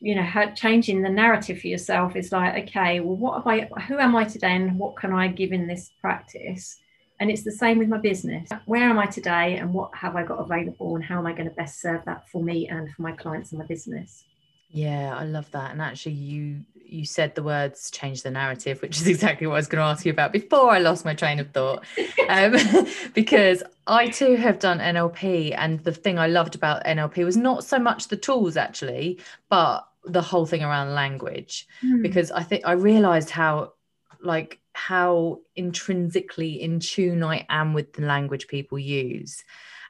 you 0.00 0.14
know 0.14 0.52
changing 0.54 1.02
the 1.02 1.08
narrative 1.08 1.60
for 1.60 1.68
yourself 1.68 2.16
is 2.16 2.32
like 2.32 2.68
okay 2.68 3.00
well 3.00 3.16
what 3.16 3.36
have 3.36 3.46
i 3.46 3.82
who 3.82 3.98
am 3.98 4.16
i 4.16 4.24
today 4.24 4.54
and 4.54 4.78
what 4.78 4.96
can 4.96 5.12
i 5.12 5.28
give 5.28 5.52
in 5.52 5.66
this 5.66 5.90
practice 6.00 6.78
and 7.22 7.30
it's 7.30 7.44
the 7.44 7.52
same 7.52 7.78
with 7.78 7.88
my 7.88 7.98
business. 7.98 8.48
Where 8.64 8.82
am 8.82 8.98
i 8.98 9.06
today 9.06 9.56
and 9.58 9.72
what 9.72 9.94
have 9.94 10.16
i 10.16 10.24
got 10.24 10.40
available 10.40 10.96
and 10.96 11.04
how 11.04 11.18
am 11.18 11.26
i 11.26 11.32
going 11.32 11.48
to 11.48 11.54
best 11.54 11.80
serve 11.80 12.04
that 12.04 12.28
for 12.28 12.42
me 12.42 12.68
and 12.68 12.92
for 12.92 13.02
my 13.02 13.12
clients 13.12 13.52
and 13.52 13.60
my 13.60 13.64
business? 13.66 14.24
Yeah 14.70 15.16
i 15.16 15.24
love 15.24 15.48
that. 15.52 15.70
And 15.70 15.80
actually 15.80 16.16
you 16.16 16.64
you 16.84 17.06
said 17.06 17.36
the 17.36 17.44
words 17.44 17.92
change 17.92 18.24
the 18.24 18.30
narrative 18.32 18.82
which 18.82 19.00
is 19.00 19.06
exactly 19.06 19.46
what 19.46 19.54
i 19.54 19.58
was 19.58 19.68
going 19.68 19.80
to 19.80 19.86
ask 19.86 20.04
you 20.04 20.10
about 20.10 20.32
before 20.32 20.70
i 20.70 20.78
lost 20.78 21.04
my 21.04 21.14
train 21.14 21.38
of 21.38 21.48
thought. 21.52 21.84
Um, 22.28 22.56
because 23.14 23.62
i 23.86 24.08
too 24.08 24.34
have 24.34 24.58
done 24.58 24.80
nlp 24.80 25.54
and 25.56 25.78
the 25.84 25.92
thing 25.92 26.18
i 26.18 26.26
loved 26.26 26.56
about 26.56 26.84
nlp 26.84 27.24
was 27.24 27.36
not 27.36 27.64
so 27.64 27.78
much 27.78 28.08
the 28.08 28.16
tools 28.16 28.56
actually 28.56 29.20
but 29.48 29.86
the 30.04 30.20
whole 30.20 30.44
thing 30.44 30.64
around 30.64 30.92
language. 30.92 31.68
Mm. 31.84 32.02
because 32.02 32.32
i 32.32 32.42
think 32.42 32.66
i 32.66 32.72
realized 32.72 33.30
how 33.30 33.74
like 34.20 34.61
how 34.74 35.40
intrinsically 35.54 36.60
in 36.60 36.80
tune 36.80 37.22
i 37.22 37.44
am 37.48 37.74
with 37.74 37.92
the 37.92 38.02
language 38.02 38.48
people 38.48 38.78
use. 38.78 39.44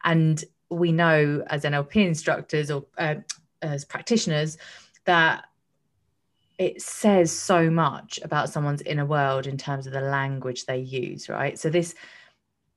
And 0.04 0.42
we 0.70 0.92
know 0.92 1.44
as 1.48 1.64
nlp 1.64 1.94
instructors 1.96 2.70
or 2.70 2.84
uh, 2.98 3.16
as 3.60 3.84
practitioners 3.84 4.58
that 5.04 5.44
it 6.58 6.80
says 6.80 7.30
so 7.30 7.70
much 7.70 8.20
about 8.22 8.48
someone's 8.48 8.82
inner 8.82 9.04
world 9.04 9.46
in 9.46 9.56
terms 9.56 9.86
of 9.86 9.92
the 9.92 10.00
language 10.00 10.66
they 10.66 10.78
use 10.78 11.28
right? 11.28 11.58
So 11.58 11.70
this 11.70 11.94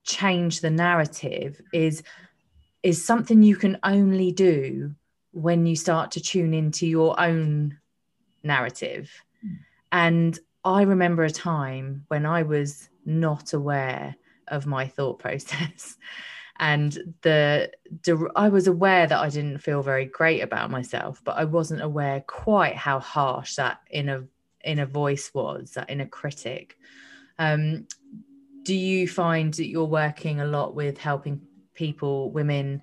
change 0.03 0.61
the 0.61 0.69
narrative 0.69 1.61
is 1.73 2.03
is 2.83 3.03
something 3.03 3.41
you 3.41 3.55
can 3.55 3.79
only 3.83 4.31
do 4.31 4.93
when 5.31 5.65
you 5.65 5.75
start 5.75 6.11
to 6.11 6.21
tune 6.21 6.53
into 6.53 6.85
your 6.85 7.19
own 7.19 7.77
narrative. 8.43 9.11
Mm. 9.43 9.57
and 9.91 10.39
i 10.65 10.82
remember 10.82 11.23
a 11.23 11.32
time 11.32 12.04
when 12.10 12.25
i 12.25 12.43
was 12.43 12.89
not 13.06 13.54
aware 13.54 14.15
of 14.49 14.65
my 14.65 14.88
thought 14.88 15.19
process 15.25 15.97
and 16.60 17.15
the 17.21 17.69
I 18.36 18.49
was 18.49 18.67
aware 18.67 19.08
that 19.08 19.19
I 19.19 19.30
didn't 19.30 19.58
feel 19.58 19.82
very 19.82 20.06
great 20.06 20.41
about 20.41 20.71
myself, 20.71 21.21
but 21.23 21.38
I 21.38 21.43
wasn't 21.43 21.82
aware 21.82 22.21
quite 22.21 22.75
how 22.75 22.99
harsh 22.99 23.56
that 23.56 23.80
inner 23.91 24.25
inner 24.63 24.86
voice 24.86 25.32
was, 25.34 25.71
that 25.71 25.89
inner 25.89 26.08
critic. 26.08 26.78
Um, 27.38 27.88
do 28.63 28.73
you 28.73 29.08
find 29.08 29.54
that 29.56 29.67
you're 29.67 29.84
working 29.84 30.39
a 30.39 30.45
lot 30.45 30.73
with 30.75 30.97
helping 30.97 31.41
people, 31.73 32.32
women, 32.32 32.82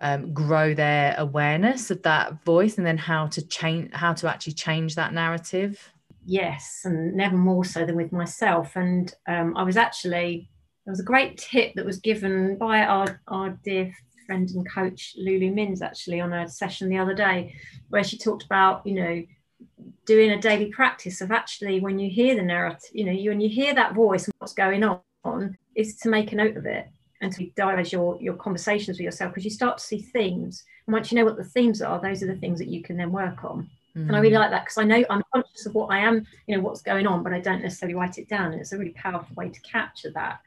um, 0.00 0.32
grow 0.32 0.74
their 0.74 1.14
awareness 1.18 1.90
of 1.90 2.02
that 2.02 2.44
voice, 2.44 2.76
and 2.76 2.86
then 2.86 2.98
how 2.98 3.28
to 3.28 3.46
change, 3.46 3.92
how 3.94 4.12
to 4.12 4.28
actually 4.28 4.52
change 4.52 4.94
that 4.96 5.14
narrative? 5.14 5.90
Yes, 6.24 6.82
and 6.84 7.14
never 7.14 7.36
more 7.36 7.64
so 7.64 7.84
than 7.84 7.96
with 7.96 8.12
myself. 8.12 8.76
And 8.76 9.12
um, 9.26 9.56
I 9.56 9.62
was 9.62 9.76
actually 9.76 10.50
there 10.84 10.92
was 10.92 11.00
a 11.00 11.04
great 11.04 11.38
tip 11.38 11.74
that 11.74 11.84
was 11.84 11.98
given 11.98 12.56
by 12.56 12.80
our, 12.82 13.20
our 13.28 13.50
dear 13.64 13.92
friend 14.26 14.48
and 14.50 14.68
coach 14.70 15.14
Lulu 15.16 15.52
Minns 15.52 15.82
actually 15.82 16.20
on 16.20 16.32
a 16.32 16.48
session 16.48 16.88
the 16.88 16.98
other 16.98 17.14
day 17.14 17.54
where 17.88 18.04
she 18.04 18.16
talked 18.16 18.44
about 18.44 18.86
you 18.86 18.94
know 18.94 19.22
doing 20.06 20.30
a 20.30 20.40
daily 20.40 20.66
practice 20.66 21.20
of 21.20 21.30
actually 21.30 21.80
when 21.80 21.98
you 21.98 22.08
hear 22.08 22.34
the 22.34 22.42
narrative 22.42 22.90
you 22.92 23.04
know 23.04 23.12
you 23.12 23.30
when 23.30 23.40
you 23.40 23.48
hear 23.48 23.74
that 23.74 23.94
voice 23.94 24.24
and 24.24 24.34
what's 24.38 24.54
going 24.54 24.82
on 25.24 25.58
is 25.74 25.96
to 25.96 26.08
make 26.08 26.32
a 26.32 26.36
note 26.36 26.56
of 26.56 26.64
it 26.64 26.86
and 27.20 27.32
to 27.32 27.50
dive 27.56 27.92
your 27.92 28.20
your 28.22 28.34
conversations 28.34 28.98
with 28.98 29.04
yourself 29.04 29.32
because 29.32 29.44
you 29.44 29.50
start 29.50 29.78
to 29.78 29.84
see 29.84 30.00
themes 30.00 30.64
and 30.86 30.94
once 30.94 31.10
you 31.10 31.18
know 31.18 31.24
what 31.24 31.36
the 31.36 31.44
themes 31.44 31.82
are 31.82 32.00
those 32.00 32.22
are 32.22 32.32
the 32.32 32.40
things 32.40 32.58
that 32.58 32.68
you 32.68 32.82
can 32.82 32.96
then 32.96 33.12
work 33.12 33.44
on 33.44 33.68
mm. 33.96 34.06
and 34.06 34.16
i 34.16 34.18
really 34.18 34.36
like 34.36 34.50
that 34.50 34.64
because 34.64 34.78
i 34.78 34.84
know 34.84 35.04
i'm 35.10 35.22
conscious 35.32 35.66
of 35.66 35.74
what 35.74 35.90
i 35.92 35.98
am 35.98 36.26
you 36.46 36.56
know 36.56 36.62
what's 36.62 36.82
going 36.82 37.06
on 37.06 37.22
but 37.22 37.32
i 37.32 37.40
don't 37.40 37.62
necessarily 37.62 37.94
write 37.94 38.18
it 38.18 38.28
down 38.28 38.52
and 38.52 38.60
it's 38.60 38.72
a 38.72 38.78
really 38.78 38.92
powerful 38.92 39.34
way 39.36 39.48
to 39.48 39.60
capture 39.60 40.10
that 40.10 40.40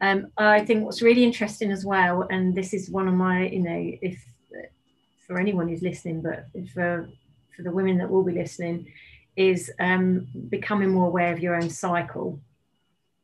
um, 0.00 0.26
I 0.36 0.64
think 0.64 0.84
what's 0.84 1.00
really 1.00 1.24
interesting 1.24 1.72
as 1.72 1.84
well, 1.84 2.26
and 2.30 2.54
this 2.54 2.74
is 2.74 2.90
one 2.90 3.08
of 3.08 3.14
my, 3.14 3.46
you 3.46 3.60
know, 3.60 3.92
if 4.02 4.22
for 5.26 5.38
anyone 5.38 5.68
who's 5.68 5.82
listening, 5.82 6.22
but 6.22 6.46
for 6.72 7.08
for 7.54 7.62
the 7.62 7.70
women 7.70 7.98
that 7.98 8.10
will 8.10 8.22
be 8.22 8.32
listening, 8.32 8.86
is 9.36 9.72
um, 9.80 10.28
becoming 10.48 10.90
more 10.90 11.06
aware 11.06 11.32
of 11.32 11.40
your 11.40 11.54
own 11.54 11.70
cycle. 11.70 12.38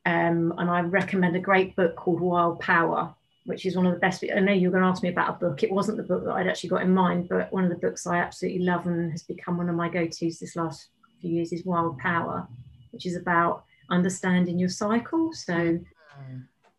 Um, 0.05 0.55
and 0.59 0.70
I 0.70 0.81
recommend 0.81 1.37
a 1.37 1.40
great 1.40 1.77
book 1.77 1.94
called 1.96 2.20
Wild 2.20 2.59
Power, 2.61 3.14
which 3.44 3.66
is 3.66 3.76
one 3.76 3.87
of 3.87 3.92
the 3.92 3.98
best. 3.98 4.24
I 4.35 4.40
know 4.40 4.52
you're 4.52 4.70
going 4.70 4.83
to 4.83 4.88
ask 4.88 5.02
me 5.02 5.09
about 5.09 5.31
a 5.31 5.38
book. 5.38 5.62
It 5.62 5.72
wasn't 5.72 5.96
the 5.96 6.05
book 6.05 6.24
that 6.24 6.33
I'd 6.33 6.46
actually 6.46 6.70
got 6.70 6.83
in 6.83 6.94
mind, 6.94 7.28
but 7.28 7.52
one 7.52 7.64
of 7.64 7.70
the 7.70 7.76
books 7.76 8.07
I 8.07 8.18
absolutely 8.18 8.64
love 8.64 8.87
and 8.87 9.11
has 9.11 9.22
become 9.22 9.57
one 9.57 9.68
of 9.68 9.74
my 9.74 9.88
go-tos 9.88 10.38
this 10.38 10.57
last 10.57 10.88
few 11.20 11.31
years 11.31 11.52
is 11.52 11.64
Wild 11.64 11.98
Power, 11.98 12.46
which 12.90 13.07
is 13.07 13.16
about 13.16 13.64
understanding 13.90 14.59
your 14.59 14.68
cycle. 14.68 15.33
So. 15.33 15.78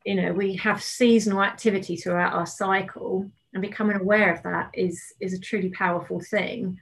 You 0.05 0.15
know 0.15 0.33
we 0.33 0.53
have 0.57 0.83
seasonal 0.83 1.41
activity 1.41 1.95
throughout 1.95 2.33
our 2.33 2.45
cycle 2.45 3.31
and 3.53 3.61
becoming 3.61 3.95
aware 3.95 4.33
of 4.33 4.43
that 4.43 4.69
is 4.73 5.01
is 5.21 5.33
a 5.33 5.39
truly 5.39 5.69
powerful 5.69 6.19
thing 6.19 6.77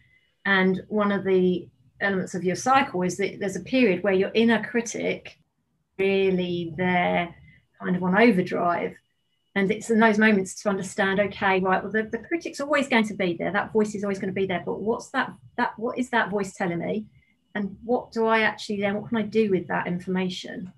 and 0.46 0.82
one 0.88 1.12
of 1.12 1.24
the 1.24 1.68
elements 2.02 2.34
of 2.34 2.44
your 2.44 2.56
cycle 2.56 3.04
is 3.04 3.18
that 3.18 3.40
there's 3.40 3.56
a 3.56 3.62
period 3.62 4.04
where 4.04 4.14
your 4.14 4.32
inner 4.34 4.64
critic 4.64 5.38
really 5.98 6.74
there 6.78 7.34
kind 7.80 7.96
of 7.96 8.04
on 8.04 8.20
overdrive 8.20 8.96
and 9.56 9.70
it's 9.70 9.90
in 9.90 10.00
those 10.00 10.18
moments 10.18 10.62
to 10.62 10.70
understand 10.70 11.20
okay 11.20 11.60
right 11.60 11.84
well 11.84 11.92
the, 11.92 12.04
the 12.04 12.18
critic's 12.18 12.62
always 12.62 12.88
going 12.88 13.06
to 13.06 13.14
be 13.14 13.36
there 13.38 13.52
that 13.52 13.74
voice 13.74 13.96
is 13.96 14.04
always 14.04 14.20
going 14.20 14.34
to 14.34 14.40
be 14.40 14.46
there 14.46 14.64
but 14.66 14.80
what's 14.80 15.10
that 15.10 15.34
that 15.58 15.78
what 15.78 15.98
is 15.98 16.10
that 16.10 16.30
voice 16.30 16.54
telling 16.54 16.80
me 16.80 17.06
and 17.56 17.76
what 17.84 18.12
do 18.12 18.26
i 18.26 18.42
actually 18.42 18.80
then 18.80 18.96
what 18.96 19.10
can 19.10 19.18
i 19.18 19.22
do 19.22 19.50
with 19.50 19.68
that 19.68 19.88
information 19.88 20.72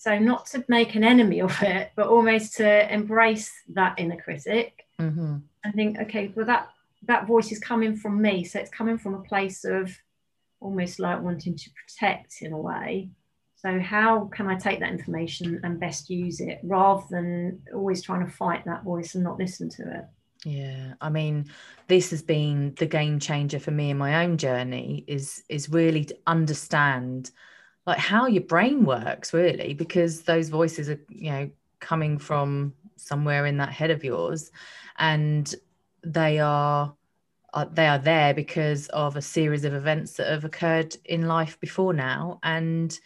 so 0.00 0.16
not 0.16 0.46
to 0.46 0.64
make 0.68 0.94
an 0.94 1.02
enemy 1.02 1.40
of 1.40 1.60
it, 1.60 1.90
but 1.96 2.06
almost 2.06 2.54
to 2.58 2.94
embrace 2.94 3.50
that 3.70 3.98
inner 3.98 4.16
critic 4.16 4.84
mm-hmm. 5.00 5.38
and 5.64 5.74
think, 5.74 5.98
okay, 5.98 6.32
well 6.36 6.46
that 6.46 6.68
that 7.08 7.26
voice 7.26 7.50
is 7.50 7.58
coming 7.58 7.96
from 7.96 8.22
me. 8.22 8.44
So 8.44 8.60
it's 8.60 8.70
coming 8.70 8.96
from 8.96 9.14
a 9.14 9.22
place 9.22 9.64
of 9.64 9.92
almost 10.60 11.00
like 11.00 11.20
wanting 11.20 11.56
to 11.56 11.70
protect 11.70 12.42
in 12.42 12.52
a 12.52 12.56
way. 12.56 13.10
So 13.60 13.80
how 13.80 14.26
can 14.32 14.46
I 14.46 14.56
take 14.56 14.78
that 14.80 14.92
information 14.92 15.60
and 15.64 15.80
best 15.80 16.08
use 16.08 16.40
it 16.40 16.60
rather 16.62 17.02
than 17.10 17.60
always 17.74 18.02
trying 18.02 18.24
to 18.24 18.32
fight 18.32 18.64
that 18.66 18.84
voice 18.84 19.16
and 19.16 19.24
not 19.24 19.38
listen 19.38 19.68
to 19.70 19.82
it? 19.82 20.04
Yeah, 20.44 20.94
I 21.00 21.10
mean, 21.10 21.46
this 21.88 22.10
has 22.10 22.22
been 22.22 22.74
the 22.78 22.86
game 22.86 23.18
changer 23.18 23.58
for 23.58 23.72
me 23.72 23.90
in 23.90 23.98
my 23.98 24.24
own 24.24 24.38
journey. 24.38 25.02
Is 25.08 25.42
is 25.48 25.68
really 25.68 26.04
to 26.04 26.16
understand 26.28 27.32
like 27.84 27.98
how 27.98 28.26
your 28.26 28.44
brain 28.44 28.84
works 28.84 29.32
really 29.32 29.74
because 29.74 30.22
those 30.22 30.50
voices 30.50 30.88
are 30.88 31.00
you 31.08 31.30
know 31.30 31.50
coming 31.80 32.18
from 32.18 32.74
somewhere 32.96 33.46
in 33.46 33.56
that 33.56 33.70
head 33.72 33.90
of 33.90 34.04
yours 34.04 34.52
and 34.98 35.54
they 36.04 36.38
are 36.38 36.94
uh, 37.54 37.64
they 37.72 37.86
are 37.86 37.98
there 37.98 38.34
because 38.34 38.88
of 38.88 39.16
a 39.16 39.22
series 39.22 39.64
of 39.64 39.72
events 39.72 40.12
that 40.12 40.28
have 40.28 40.44
occurred 40.44 40.94
in 41.06 41.26
life 41.26 41.58
before 41.60 41.94
now 41.94 42.38
and 42.42 43.00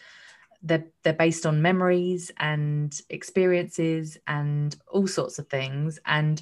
they're 0.62 0.86
they're 1.02 1.12
based 1.12 1.46
on 1.46 1.62
memories 1.62 2.30
and 2.38 2.98
experiences 3.10 4.16
and 4.26 4.76
all 4.90 5.06
sorts 5.06 5.38
of 5.38 5.48
things. 5.48 5.98
And 6.06 6.40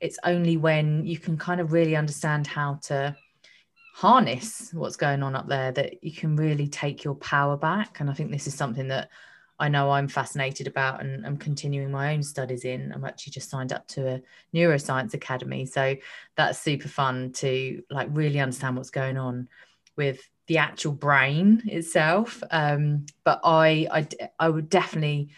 it's 0.00 0.18
only 0.24 0.56
when 0.56 1.06
you 1.06 1.18
can 1.18 1.36
kind 1.36 1.60
of 1.60 1.72
really 1.72 1.96
understand 1.96 2.46
how 2.46 2.74
to 2.82 3.16
harness 3.94 4.70
what's 4.72 4.96
going 4.96 5.22
on 5.22 5.36
up 5.36 5.48
there 5.48 5.70
that 5.70 6.02
you 6.02 6.10
can 6.10 6.34
really 6.34 6.66
take 6.66 7.04
your 7.04 7.14
power 7.14 7.56
back. 7.56 8.00
And 8.00 8.10
i 8.10 8.12
think 8.12 8.30
this 8.32 8.48
is 8.48 8.54
something 8.54 8.88
that 8.88 9.08
i 9.60 9.68
know 9.68 9.92
i'm 9.92 10.08
fascinated 10.08 10.66
about 10.66 11.00
and 11.00 11.24
i'm 11.24 11.36
continuing 11.36 11.92
my 11.92 12.12
own 12.12 12.22
studies 12.22 12.64
in. 12.64 12.92
I'm 12.92 13.04
actually 13.04 13.30
just 13.30 13.50
signed 13.50 13.72
up 13.72 13.86
to 13.88 14.14
a 14.16 14.22
neuroscience 14.52 15.14
academy. 15.14 15.64
So 15.64 15.94
that's 16.36 16.58
super 16.58 16.88
fun 16.88 17.32
to 17.34 17.82
like 17.88 18.08
really 18.10 18.40
understand 18.40 18.76
what's 18.76 18.90
going 18.90 19.16
on 19.16 19.48
with 19.96 20.28
the 20.46 20.58
actual 20.58 20.92
brain 20.92 21.62
itself 21.66 22.42
um, 22.50 23.06
but 23.24 23.40
I, 23.44 23.86
I 23.90 24.08
i 24.38 24.48
would 24.48 24.68
definitely 24.68 25.30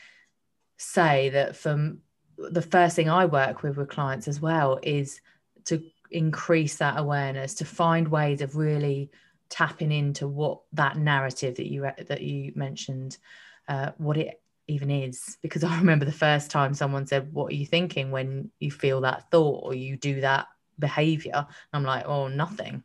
say 0.79 1.31
that 1.31 1.57
from 1.57 1.99
the 2.37 2.62
first 2.62 2.97
thing 2.97 3.09
i 3.09 3.25
work 3.25 3.62
with 3.62 3.77
with 3.77 3.88
clients 3.88 4.29
as 4.29 4.40
well 4.40 4.79
is 4.83 5.21
to 5.64 5.83
increase 6.11 6.77
that 6.77 6.99
awareness 6.99 7.55
to 7.55 7.64
find 7.64 8.09
ways 8.09 8.40
of 8.40 8.57
really 8.57 9.11
tapping 9.49 9.92
into 9.92 10.27
what 10.27 10.61
that 10.73 10.97
narrative 10.97 11.57
that 11.57 11.66
you 11.66 11.88
that 12.09 12.21
you 12.21 12.53
mentioned 12.55 13.19
uh, 13.69 13.90
what 13.99 14.16
it 14.16 14.40
even 14.69 14.90
is. 14.90 15.38
Because 15.42 15.64
i 15.64 15.77
remember 15.79 16.05
the 16.05 16.12
first 16.12 16.51
time 16.51 16.75
someone 16.75 17.07
said 17.07 17.33
what 17.33 17.53
are 17.53 17.57
you 17.57 17.66
thinking 17.66 18.11
when 18.11 18.51
you 18.59 18.71
feel 18.71 19.01
that 19.03 19.31
thought 19.31 19.64
or 19.64 19.75
you 19.75 19.97
do 19.97 20.21
that 20.21 20.47
behavior? 20.79 21.47
I'm 21.73 21.85
like 21.85 22.07
oh 22.07 22.29
nothing 22.29 22.83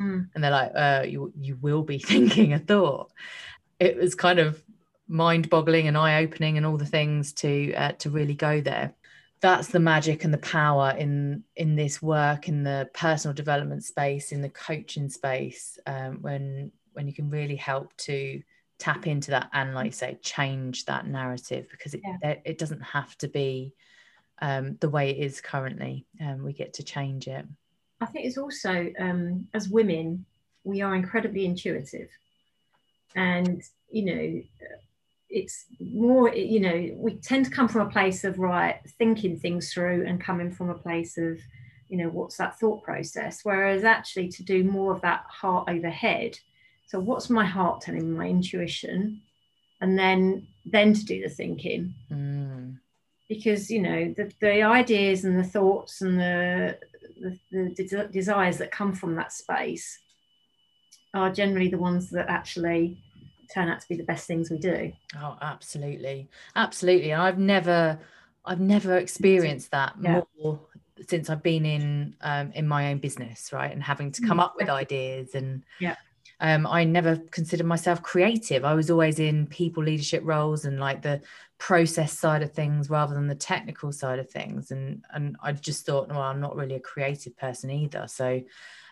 mm. 0.00 0.28
and 0.34 0.44
they're 0.44 0.50
like 0.50 0.72
uh, 0.74 1.04
you 1.06 1.32
you 1.38 1.56
will 1.60 1.82
be 1.82 1.98
thinking 2.12 2.52
a 2.52 2.58
thought 2.58 3.10
it 3.78 3.96
was 3.96 4.14
kind 4.14 4.38
of 4.38 4.62
mind 5.08 5.50
boggling 5.50 5.88
and 5.88 5.98
eye 5.98 6.22
opening 6.22 6.56
and 6.56 6.64
all 6.64 6.76
the 6.76 6.86
things 6.86 7.32
to 7.32 7.74
uh, 7.74 7.92
to 7.92 8.10
really 8.10 8.34
go 8.34 8.60
there 8.60 8.94
that's 9.40 9.68
the 9.68 9.80
magic 9.80 10.24
and 10.24 10.32
the 10.32 10.38
power 10.38 10.94
in 10.98 11.42
in 11.56 11.74
this 11.74 12.02
work 12.02 12.48
in 12.48 12.62
the 12.62 12.88
personal 12.92 13.34
development 13.34 13.82
space 13.82 14.32
in 14.32 14.42
the 14.42 14.48
coaching 14.48 15.08
space 15.08 15.78
um, 15.86 16.18
when 16.20 16.70
when 16.92 17.06
you 17.06 17.14
can 17.14 17.30
really 17.30 17.56
help 17.56 17.96
to 17.96 18.42
tap 18.78 19.06
into 19.06 19.30
that 19.30 19.48
and 19.52 19.74
like 19.74 19.86
you 19.86 19.92
say 19.92 20.18
change 20.22 20.84
that 20.86 21.06
narrative 21.06 21.66
because 21.70 21.94
it 21.94 22.00
yeah. 22.04 22.34
it 22.44 22.58
doesn't 22.58 22.80
have 22.80 23.16
to 23.18 23.28
be 23.28 23.74
um, 24.42 24.76
the 24.80 24.88
way 24.88 25.10
it 25.10 25.18
is 25.18 25.40
currently 25.40 26.06
um, 26.20 26.42
we 26.42 26.52
get 26.52 26.74
to 26.74 26.82
change 26.82 27.26
it 27.28 27.44
i 28.00 28.06
think 28.06 28.26
it's 28.26 28.38
also 28.38 28.92
um, 28.98 29.48
as 29.54 29.68
women 29.68 30.24
we 30.64 30.82
are 30.82 30.94
incredibly 30.94 31.44
intuitive. 31.44 32.08
And 33.16 33.62
you 33.90 34.04
know 34.04 34.42
it's 35.28 35.66
more 35.80 36.32
you 36.34 36.60
know 36.60 36.90
we 36.96 37.14
tend 37.14 37.44
to 37.44 37.50
come 37.50 37.68
from 37.68 37.86
a 37.86 37.90
place 37.90 38.24
of 38.24 38.38
right 38.38 38.80
thinking 38.98 39.38
things 39.38 39.72
through 39.72 40.04
and 40.06 40.20
coming 40.20 40.50
from 40.50 40.70
a 40.70 40.78
place 40.78 41.16
of 41.18 41.38
you 41.88 41.96
know 41.96 42.08
what's 42.08 42.36
that 42.36 42.58
thought 42.58 42.82
process? 42.82 43.40
Whereas 43.42 43.84
actually 43.84 44.28
to 44.28 44.44
do 44.44 44.64
more 44.64 44.94
of 44.94 45.02
that 45.02 45.24
heart 45.28 45.68
overhead. 45.68 46.38
So 46.86 46.98
what's 46.98 47.30
my 47.30 47.44
heart 47.44 47.80
telling 47.80 48.10
me? 48.10 48.18
My 48.18 48.28
intuition. 48.28 49.22
And 49.80 49.98
then 49.98 50.46
then 50.66 50.92
to 50.92 51.04
do 51.04 51.22
the 51.22 51.30
thinking. 51.30 51.94
Mm. 52.12 52.78
because 53.28 53.70
you 53.70 53.80
know 53.80 54.14
the, 54.16 54.30
the 54.40 54.62
ideas 54.62 55.24
and 55.24 55.38
the 55.38 55.44
thoughts 55.44 56.02
and 56.02 56.18
the 56.18 56.78
the, 57.20 57.38
the 57.50 58.08
desires 58.12 58.58
that 58.58 58.70
come 58.70 58.94
from 58.94 59.14
that 59.16 59.32
space 59.32 59.98
are 61.14 61.30
generally 61.32 61.68
the 61.68 61.78
ones 61.78 62.10
that 62.10 62.28
actually 62.28 63.02
turn 63.52 63.68
out 63.68 63.80
to 63.80 63.88
be 63.88 63.96
the 63.96 64.04
best 64.04 64.26
things 64.26 64.50
we 64.50 64.58
do. 64.58 64.92
Oh 65.16 65.36
absolutely. 65.40 66.28
Absolutely. 66.56 67.12
I've 67.12 67.38
never 67.38 67.98
i've 68.46 68.60
never 68.60 68.96
experienced 68.96 69.70
that 69.70 69.94
yeah. 70.00 70.22
more 70.42 70.58
since 71.06 71.28
i've 71.28 71.42
been 71.42 71.66
in 71.66 72.16
um, 72.22 72.50
in 72.54 72.66
my 72.66 72.90
own 72.90 72.98
business 72.98 73.52
right? 73.52 73.72
And 73.72 73.82
having 73.82 74.12
to 74.12 74.22
come 74.22 74.38
mm, 74.38 74.44
up 74.44 74.54
with 74.56 74.68
ideas 74.70 75.34
and 75.34 75.62
yeah 75.78 75.96
um, 76.40 76.66
I 76.66 76.84
never 76.84 77.16
considered 77.30 77.66
myself 77.66 78.02
creative. 78.02 78.64
I 78.64 78.74
was 78.74 78.90
always 78.90 79.18
in 79.18 79.46
people 79.46 79.84
leadership 79.84 80.22
roles 80.24 80.64
and 80.64 80.80
like 80.80 81.02
the 81.02 81.20
process 81.58 82.18
side 82.18 82.42
of 82.42 82.52
things 82.52 82.88
rather 82.88 83.14
than 83.14 83.28
the 83.28 83.34
technical 83.34 83.92
side 83.92 84.18
of 84.18 84.30
things. 84.30 84.70
And 84.70 85.04
and 85.12 85.36
I 85.42 85.52
just 85.52 85.84
thought, 85.84 86.08
well, 86.08 86.22
I'm 86.22 86.40
not 86.40 86.56
really 86.56 86.76
a 86.76 86.80
creative 86.80 87.36
person 87.36 87.70
either. 87.70 88.06
So 88.08 88.42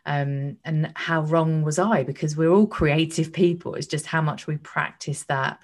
um, 0.05 0.57
and 0.65 0.93
how 0.95 1.23
wrong 1.23 1.63
was 1.63 1.79
I? 1.79 2.03
Because 2.03 2.37
we're 2.37 2.53
all 2.53 2.67
creative 2.67 3.33
people. 3.33 3.75
It's 3.75 3.87
just 3.87 4.07
how 4.07 4.23
much 4.23 4.47
we 4.47 4.57
practice 4.57 5.25
that 5.25 5.59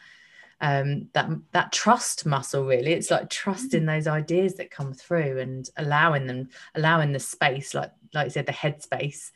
um, 0.60 1.08
that 1.12 1.28
that 1.52 1.72
trust 1.72 2.24
muscle. 2.24 2.66
Really, 2.66 2.92
it's 2.92 3.10
like 3.10 3.28
trusting 3.28 3.84
those 3.84 4.06
ideas 4.06 4.54
that 4.54 4.70
come 4.70 4.94
through 4.94 5.38
and 5.38 5.68
allowing 5.76 6.26
them, 6.26 6.48
allowing 6.74 7.12
the 7.12 7.20
space, 7.20 7.74
like 7.74 7.92
like 8.14 8.26
I 8.26 8.28
said, 8.28 8.46
the 8.46 8.52
headspace 8.52 9.30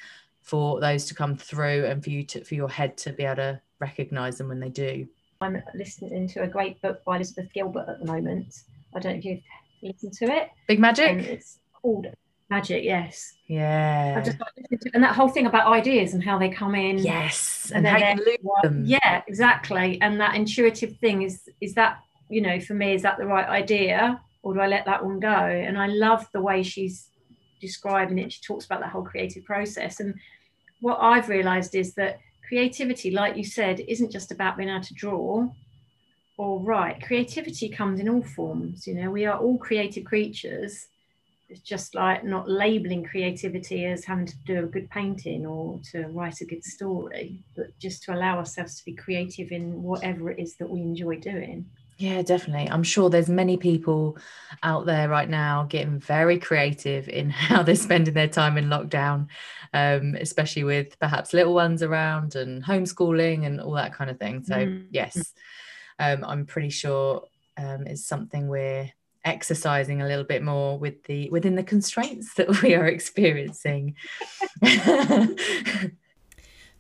for 0.49 0.81
those 0.81 1.05
to 1.05 1.15
come 1.15 1.37
through 1.37 1.85
and 1.85 2.03
for 2.03 2.09
you 2.09 2.23
to 2.25 2.43
for 2.43 2.55
your 2.55 2.71
head 2.71 2.97
to 2.97 3.13
be 3.13 3.25
able 3.25 3.37
to 3.37 3.61
recognize 3.81 4.39
them 4.39 4.49
when 4.49 4.61
they 4.61 4.71
do. 4.71 5.07
I'm 5.43 5.63
listening 5.75 6.27
to 6.29 6.43
a 6.43 6.49
great 6.49 6.81
book 6.81 7.05
by 7.05 7.17
Elizabeth 7.17 7.53
Gilbert 7.53 7.85
at 7.87 8.01
the 8.01 8.07
moment. 8.07 8.63
I 8.95 8.99
don't 8.99 9.13
know 9.13 9.19
if 9.19 9.25
you've 9.25 9.43
listened 9.83 10.15
to 10.15 10.25
it. 10.25 10.49
Big 10.67 10.81
Magic. 10.81 11.11
And 11.11 11.21
it's 11.21 11.59
called 11.75 12.07
magic 12.49 12.83
yes. 12.83 13.35
Yeah. 13.47 14.15
I 14.17 14.23
just 14.23 14.39
like 14.41 14.81
to, 14.81 14.91
and 14.95 15.05
that 15.05 15.15
whole 15.15 15.29
thing 15.29 15.47
about 15.47 15.71
ideas 15.71 16.15
and 16.15 16.25
how 16.25 16.39
they 16.39 16.49
come 16.49 16.75
in. 16.75 16.97
Yes 16.97 17.71
and, 17.75 17.87
and 17.87 18.03
how 18.03 18.15
you 18.15 18.25
loop 18.25 18.41
them. 18.63 18.85
yeah 18.87 19.23
exactly. 19.27 20.01
And 20.01 20.19
that 20.21 20.35
intuitive 20.35 20.97
thing 20.97 21.23
is 21.23 21.49
is 21.61 21.75
that 21.75 21.99
you 22.31 22.41
know 22.41 22.59
for 22.59 22.73
me 22.73 22.95
is 22.95 23.03
that 23.03 23.19
the 23.19 23.27
right 23.27 23.47
idea 23.47 24.21
or 24.43 24.55
do 24.55 24.61
i 24.61 24.67
let 24.67 24.87
that 24.87 25.05
one 25.05 25.21
go? 25.21 25.29
And 25.29 25.77
i 25.77 25.89
love 25.89 26.27
the 26.33 26.41
way 26.41 26.63
she's 26.63 27.09
describing 27.61 28.19
it. 28.19 28.33
She 28.33 28.41
talks 28.43 28.65
about 28.65 28.81
that 28.81 28.91
whole 28.91 29.03
creative 29.03 29.45
process. 29.45 30.01
And 30.01 30.15
what 30.81 30.99
i've 31.01 31.29
realized 31.29 31.75
is 31.75 31.95
that 31.95 32.19
creativity 32.47 33.11
like 33.11 33.37
you 33.37 33.45
said 33.45 33.81
isn't 33.89 34.11
just 34.11 34.31
about 34.33 34.57
being 34.57 34.69
able 34.69 34.83
to 34.83 34.95
draw 34.95 35.49
or 36.39 36.61
write. 36.61 37.03
Creativity 37.03 37.69
comes 37.69 38.01
in 38.01 38.09
all 38.09 38.23
forms 38.23 38.87
you 38.87 38.95
know. 38.95 39.11
We 39.11 39.27
are 39.27 39.39
all 39.39 39.59
creative 39.59 40.05
creatures. 40.05 40.87
It's 41.51 41.61
just 41.61 41.95
like 41.95 42.25
not 42.25 42.49
labeling 42.49 43.05
creativity 43.05 43.87
as 43.87 44.05
having 44.05 44.27
to 44.27 44.37
do 44.47 44.65
a 44.65 44.67
good 44.67 44.89
painting 44.91 45.47
or 45.47 45.81
to 45.93 46.07
write 46.09 46.41
a 46.41 46.45
good 46.45 46.63
story, 46.63 47.43
but 47.57 47.77
just 47.79 48.03
to 48.05 48.15
allow 48.15 48.39
ourselves 48.39 48.77
to 48.77 48.85
be 48.85 48.95
creative 48.95 49.51
in 49.51 49.83
whatever 49.83 50.31
it 50.31 50.39
is 50.39 50.57
that 50.57 50.69
we 50.69 50.81
enjoy 50.81 51.17
doing. 51.19 51.67
Yeah, 51.99 52.23
definitely. 52.23 52.71
I'm 52.71 52.85
sure 52.85 53.11
there's 53.11 53.29
many 53.29 53.57
people 53.57 54.17
out 54.63 54.87
there 54.87 55.09
right 55.09 55.29
now 55.29 55.65
getting 55.65 55.99
very 55.99 56.39
creative 56.39 57.09
in 57.09 57.29
how 57.31 57.65
they're 57.65 57.75
spending 57.75 58.15
their 58.15 58.29
time 58.29 58.57
in 58.57 58.67
lockdown, 58.67 59.27
um, 59.75 60.15
especially 60.15 60.63
with 60.63 60.97
perhaps 61.01 61.35
little 61.35 61.55
ones 61.55 61.83
around 61.83 62.37
and 62.37 62.65
homeschooling 62.65 63.45
and 63.45 63.61
all 63.61 63.73
that 63.73 63.93
kind 63.93 64.11
of 64.11 64.19
thing. 64.19 64.45
So, 64.45 64.55
mm. 64.55 64.87
yes, 64.91 65.35
um, 65.99 66.25
I'm 66.25 66.47
pretty 66.47 66.71
sure 66.71 67.25
um, 67.57 67.87
it's 67.89 68.07
something 68.07 68.47
we're 68.47 68.93
exercising 69.25 70.01
a 70.01 70.07
little 70.07 70.25
bit 70.25 70.43
more 70.45 70.79
with 70.79 71.03
the 71.05 71.29
within 71.31 71.57
the 71.57 71.65
constraints 71.65 72.35
that 72.37 72.63
we 72.63 72.75
are 72.77 72.87
experiencing. 72.87 73.97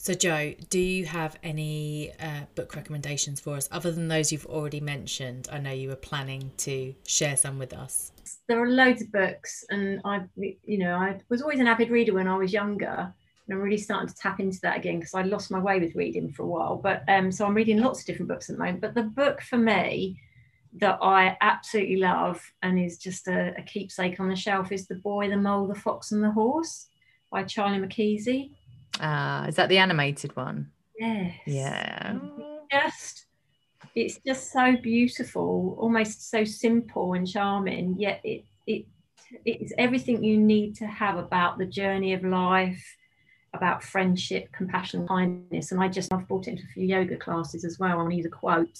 so, 0.09 0.14
Jo, 0.14 0.55
do 0.71 0.81
you 0.81 1.05
have 1.05 1.38
any 1.42 2.12
uh, 2.18 2.40
book 2.55 2.75
recommendations 2.75 3.40
for 3.40 3.57
us 3.57 3.68
other 3.71 3.92
than 3.92 4.09
those 4.09 4.33
you've 4.33 4.47
already 4.47 4.81
mentioned? 4.81 5.51
I 5.53 5.59
know 5.59 5.71
you 5.71 5.90
were 5.90 5.97
planning 5.97 6.51
to 6.59 6.94
share 7.07 7.37
some 7.37 7.59
with 7.59 7.75
us. 7.75 8.12
There 8.49 8.59
are 8.59 8.71
loads 8.71 9.03
of 9.03 9.12
books, 9.12 9.66
and 9.68 10.01
I, 10.07 10.23
you 10.64 10.79
know, 10.79 10.94
I 10.94 11.21
was 11.29 11.42
always 11.42 11.61
an 11.61 11.66
avid 11.66 11.90
reader 11.90 12.14
when 12.14 12.27
I 12.27 12.38
was 12.38 12.55
younger. 12.55 13.12
And 13.47 13.55
I'm 13.55 13.61
really 13.61 13.77
starting 13.77 14.09
to 14.09 14.14
tap 14.14 14.40
into 14.40 14.59
that 14.62 14.79
again 14.79 14.99
because 14.99 15.12
I 15.12 15.21
lost 15.25 15.51
my 15.51 15.59
way 15.59 15.79
with 15.79 15.94
reading 15.94 16.33
for 16.33 16.44
a 16.44 16.47
while. 16.47 16.77
But 16.77 17.03
um, 17.07 17.31
so 17.31 17.44
I'm 17.44 17.53
reading 17.53 17.77
lots 17.77 18.01
of 18.01 18.07
different 18.07 18.31
books 18.31 18.49
at 18.49 18.57
the 18.57 18.64
moment. 18.64 18.81
But 18.81 18.94
the 18.94 19.03
book 19.03 19.42
for 19.42 19.59
me 19.59 20.18
that 20.79 20.99
I 21.03 21.37
absolutely 21.42 21.97
love 21.97 22.40
and 22.62 22.79
is 22.79 22.97
just 22.97 23.29
a, 23.29 23.53
a, 23.59 23.62
keepsake 23.62 24.21
on 24.21 24.31
the 24.31 24.37
shelf 24.37 24.73
is 24.73 24.87
The 24.87 24.94
Boy, 24.94 25.29
the 25.29 25.37
Mole, 25.37 25.66
the 25.66 25.75
Fox 25.75 26.12
and 26.12 26.25
the 26.25 26.31
Horse 26.31 26.88
by 27.31 27.44
Charlie 27.44 27.79
Mackesy. 27.79 28.53
Ah, 29.00 29.44
uh, 29.44 29.48
is 29.48 29.56
that 29.56 29.68
the 29.68 29.78
animated 29.78 30.34
one? 30.37 30.70
Yes. 30.98 31.34
Yeah. 31.46 32.18
Just 32.70 33.26
it's 33.94 34.18
just 34.26 34.52
so 34.52 34.76
beautiful, 34.76 35.76
almost 35.78 36.30
so 36.30 36.44
simple 36.44 37.14
and 37.14 37.26
charming, 37.26 37.96
yet 37.98 38.20
it 38.24 38.44
it 38.66 38.87
it's 39.44 39.72
everything 39.78 40.24
you 40.24 40.38
need 40.38 40.74
to 40.76 40.87
have 40.87 41.16
about 41.16 41.58
the 41.58 41.66
journey 41.66 42.12
of 42.14 42.24
life, 42.24 42.96
about 43.54 43.82
friendship, 43.82 44.50
compassion, 44.52 45.06
kindness. 45.06 45.72
And 45.72 45.80
I 45.80 45.88
just 45.88 46.12
I've 46.12 46.26
brought 46.28 46.48
it 46.48 46.52
into 46.52 46.64
a 46.64 46.72
few 46.72 46.87
yoga 46.87 47.16
classes 47.16 47.64
as 47.64 47.78
well. 47.78 48.00
I 48.00 48.08
need 48.08 48.26
a 48.26 48.30
quote 48.30 48.78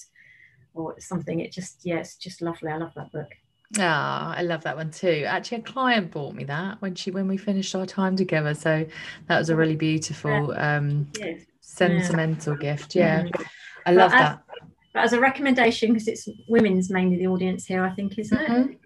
or 0.75 0.99
something. 1.01 1.41
It 1.41 1.53
just, 1.53 1.85
yeah, 1.85 1.97
it's 1.97 2.17
just 2.17 2.41
lovely. 2.41 2.71
I 2.71 2.77
love 2.77 2.93
that 2.95 3.13
book. 3.13 3.31
Ah, 3.77 4.33
oh, 4.35 4.39
I 4.39 4.43
love 4.43 4.63
that 4.65 4.77
one 4.77 4.91
too. 4.91 5.25
Actually, 5.27 5.59
a 5.59 5.63
client 5.63 6.11
bought 6.11 6.35
me 6.35 6.45
that 6.45 6.81
when 6.81 6.95
she 6.95 7.11
when 7.11 7.29
we 7.29 7.37
finished 7.37 7.75
our 7.75 7.85
time 7.85 8.17
together. 8.17 8.55
So 8.55 8.87
that 9.27 9.39
was 9.39 9.51
a 9.51 9.57
really 9.57 9.77
beautiful, 9.77 10.55
um, 10.57 11.09
yes. 11.19 11.43
sentimental 11.61 12.55
yeah. 12.55 12.61
gift. 12.61 12.95
Yeah, 12.95 13.23
mm-hmm. 13.25 13.43
I 13.85 13.93
love 13.93 14.13
as, 14.15 14.21
that. 14.21 14.43
But 14.95 15.05
as 15.05 15.13
a 15.13 15.21
recommendation, 15.21 15.93
because 15.93 16.09
it's 16.09 16.29
women's 16.49 16.91
mainly 16.91 17.19
the 17.19 17.27
audience 17.27 17.67
here, 17.67 17.85
I 17.85 17.91
think, 17.91 18.19
isn't 18.19 18.39
mm-hmm. 18.39 18.71
it? 18.73 18.81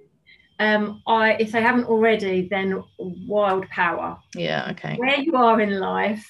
Um, 0.59 1.01
I 1.07 1.35
if 1.35 1.53
they 1.53 1.63
haven't 1.63 1.85
already, 1.85 2.49
then 2.49 2.83
Wild 2.99 3.69
Power. 3.69 4.19
Yeah. 4.35 4.69
Okay. 4.73 4.97
Where 4.97 5.21
you 5.21 5.37
are 5.37 5.61
in 5.61 5.79
life, 5.79 6.27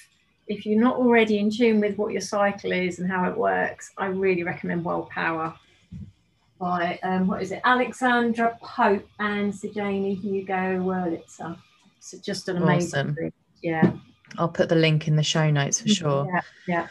if 0.47 0.63
you're 0.67 0.79
not 0.79 0.97
already 0.97 1.39
in 1.39 1.49
tune 1.49 1.79
with 1.79 1.97
what 1.97 2.11
your 2.11 2.21
cycle 2.21 2.71
is 2.71 2.99
and 2.99 3.09
how 3.09 3.27
it 3.29 3.35
works, 3.35 3.91
I 3.97 4.07
really 4.07 4.43
recommend 4.43 4.85
Wild 4.85 5.09
Power 5.09 5.55
by 6.63 6.97
um, 7.03 7.27
what 7.27 7.41
is 7.41 7.51
it, 7.51 7.59
Alexandra 7.65 8.57
Pope 8.61 9.05
and 9.19 9.51
Sjanie 9.51 10.17
Hugo 10.21 10.79
Wurlitzer. 10.79 11.57
It's 11.97 12.11
just 12.19 12.47
an 12.47 12.57
amazing 12.57 13.09
awesome. 13.09 13.33
Yeah. 13.61 13.91
I'll 14.37 14.47
put 14.47 14.69
the 14.69 14.75
link 14.75 15.07
in 15.09 15.17
the 15.17 15.23
show 15.23 15.49
notes 15.49 15.81
for 15.81 15.89
sure. 15.89 16.25
Yeah. 16.33 16.41
Yeah. 16.67 16.87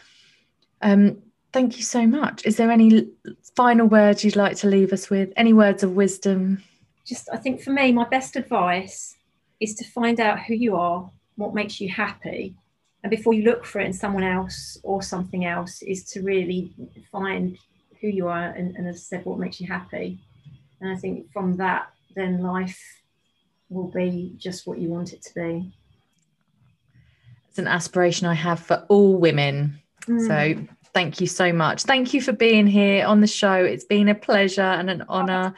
Um, 0.83 1.23
thank 1.51 1.77
you 1.77 1.83
so 1.83 2.05
much. 2.05 2.45
Is 2.45 2.57
there 2.57 2.69
any 2.69 3.09
final 3.55 3.87
words 3.87 4.23
you'd 4.23 4.35
like 4.35 4.57
to 4.57 4.67
leave 4.67 4.93
us 4.93 5.09
with? 5.09 5.33
Any 5.35 5.53
words 5.53 5.81
of 5.81 5.93
wisdom? 5.95 6.61
Just, 7.03 7.27
I 7.33 7.37
think 7.37 7.61
for 7.61 7.71
me, 7.71 7.91
my 7.91 8.07
best 8.07 8.35
advice 8.35 9.15
is 9.59 9.73
to 9.75 9.85
find 9.85 10.19
out 10.19 10.39
who 10.39 10.53
you 10.53 10.75
are, 10.75 11.09
what 11.35 11.55
makes 11.55 11.81
you 11.81 11.89
happy, 11.89 12.55
and 13.03 13.09
before 13.09 13.33
you 13.33 13.43
look 13.43 13.65
for 13.65 13.81
it 13.81 13.87
in 13.87 13.93
someone 13.93 14.23
else 14.23 14.77
or 14.83 15.01
something 15.01 15.45
else 15.45 15.81
is 15.81 16.03
to 16.11 16.21
really 16.21 16.71
find 17.11 17.57
who 18.03 18.09
you 18.09 18.27
are 18.27 18.49
and, 18.49 18.75
and 18.75 18.87
as 18.87 18.97
I 18.97 18.99
said 18.99 19.25
what 19.25 19.39
makes 19.39 19.59
you 19.61 19.67
happy. 19.67 20.19
And 20.81 20.91
I 20.91 20.95
think 20.99 21.31
from 21.31 21.55
that 21.57 21.87
then 22.15 22.41
life 22.41 22.79
will 23.69 23.87
be 23.87 24.33
just 24.37 24.67
what 24.67 24.77
you 24.77 24.89
want 24.89 25.13
it 25.13 25.23
to 25.23 25.33
be. 25.33 25.73
It's 27.49 27.57
an 27.57 27.67
aspiration 27.67 28.27
I 28.27 28.33
have 28.33 28.59
for 28.59 28.85
all 28.89 29.17
women. 29.17 29.79
Mm. 30.01 30.27
so 30.27 30.67
thank 30.93 31.21
you 31.21 31.27
so 31.27 31.53
much. 31.53 31.83
Thank 31.83 32.13
you 32.13 32.21
for 32.21 32.33
being 32.33 32.67
here 32.67 33.05
on 33.05 33.21
the 33.21 33.27
show. 33.27 33.53
It's 33.53 33.85
been 33.85 34.09
a 34.09 34.15
pleasure 34.15 34.61
and 34.61 34.89
an 34.89 35.05
honor. 35.07 35.55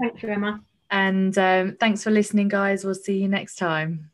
thank 0.00 0.22
you 0.22 0.28
Emma. 0.28 0.60
And 0.90 1.38
um, 1.38 1.76
thanks 1.78 2.02
for 2.02 2.10
listening, 2.10 2.48
guys. 2.48 2.84
We'll 2.84 2.94
see 2.94 3.18
you 3.18 3.28
next 3.28 3.56
time. 3.56 4.10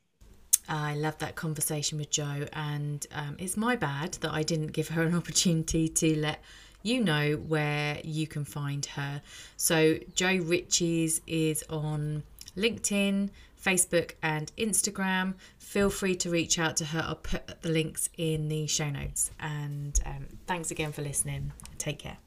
I 0.69 0.95
love 0.95 1.19
that 1.19 1.35
conversation 1.35 1.99
with 1.99 2.11
Jo, 2.11 2.47
and 2.53 3.07
um, 3.13 3.37
it's 3.39 3.57
my 3.57 3.77
bad 3.77 4.13
that 4.21 4.33
I 4.33 4.43
didn't 4.43 4.69
give 4.69 4.89
her 4.89 5.03
an 5.03 5.15
opportunity 5.15 5.89
to 5.89 6.19
let 6.19 6.43
you 6.83 7.03
know 7.03 7.35
where 7.35 7.99
you 8.05 8.27
can 8.27 8.45
find 8.45 8.85
her. 8.87 9.23
So, 9.57 9.99
Jo 10.15 10.37
Riches 10.37 11.21
is 11.27 11.65
on 11.69 12.23
LinkedIn, 12.57 13.31
Facebook, 13.63 14.13
and 14.23 14.53
Instagram. 14.57 15.35
Feel 15.59 15.91
free 15.91 16.17
to 16.17 16.31
reach 16.31 16.59
out 16.59 16.77
to 16.79 16.85
her. 16.87 17.03
I'll 17.07 17.15
put 17.15 17.63
the 17.63 17.69
links 17.69 18.09
in 18.19 18.49
the 18.49 18.67
show 18.67 18.91
notes. 18.91 19.31
And 19.41 19.99
um, 20.05 20.27
thanks 20.47 20.71
again 20.71 20.93
for 20.93 21.03
listening. 21.03 21.53
Take 21.79 21.99
care. 22.01 22.19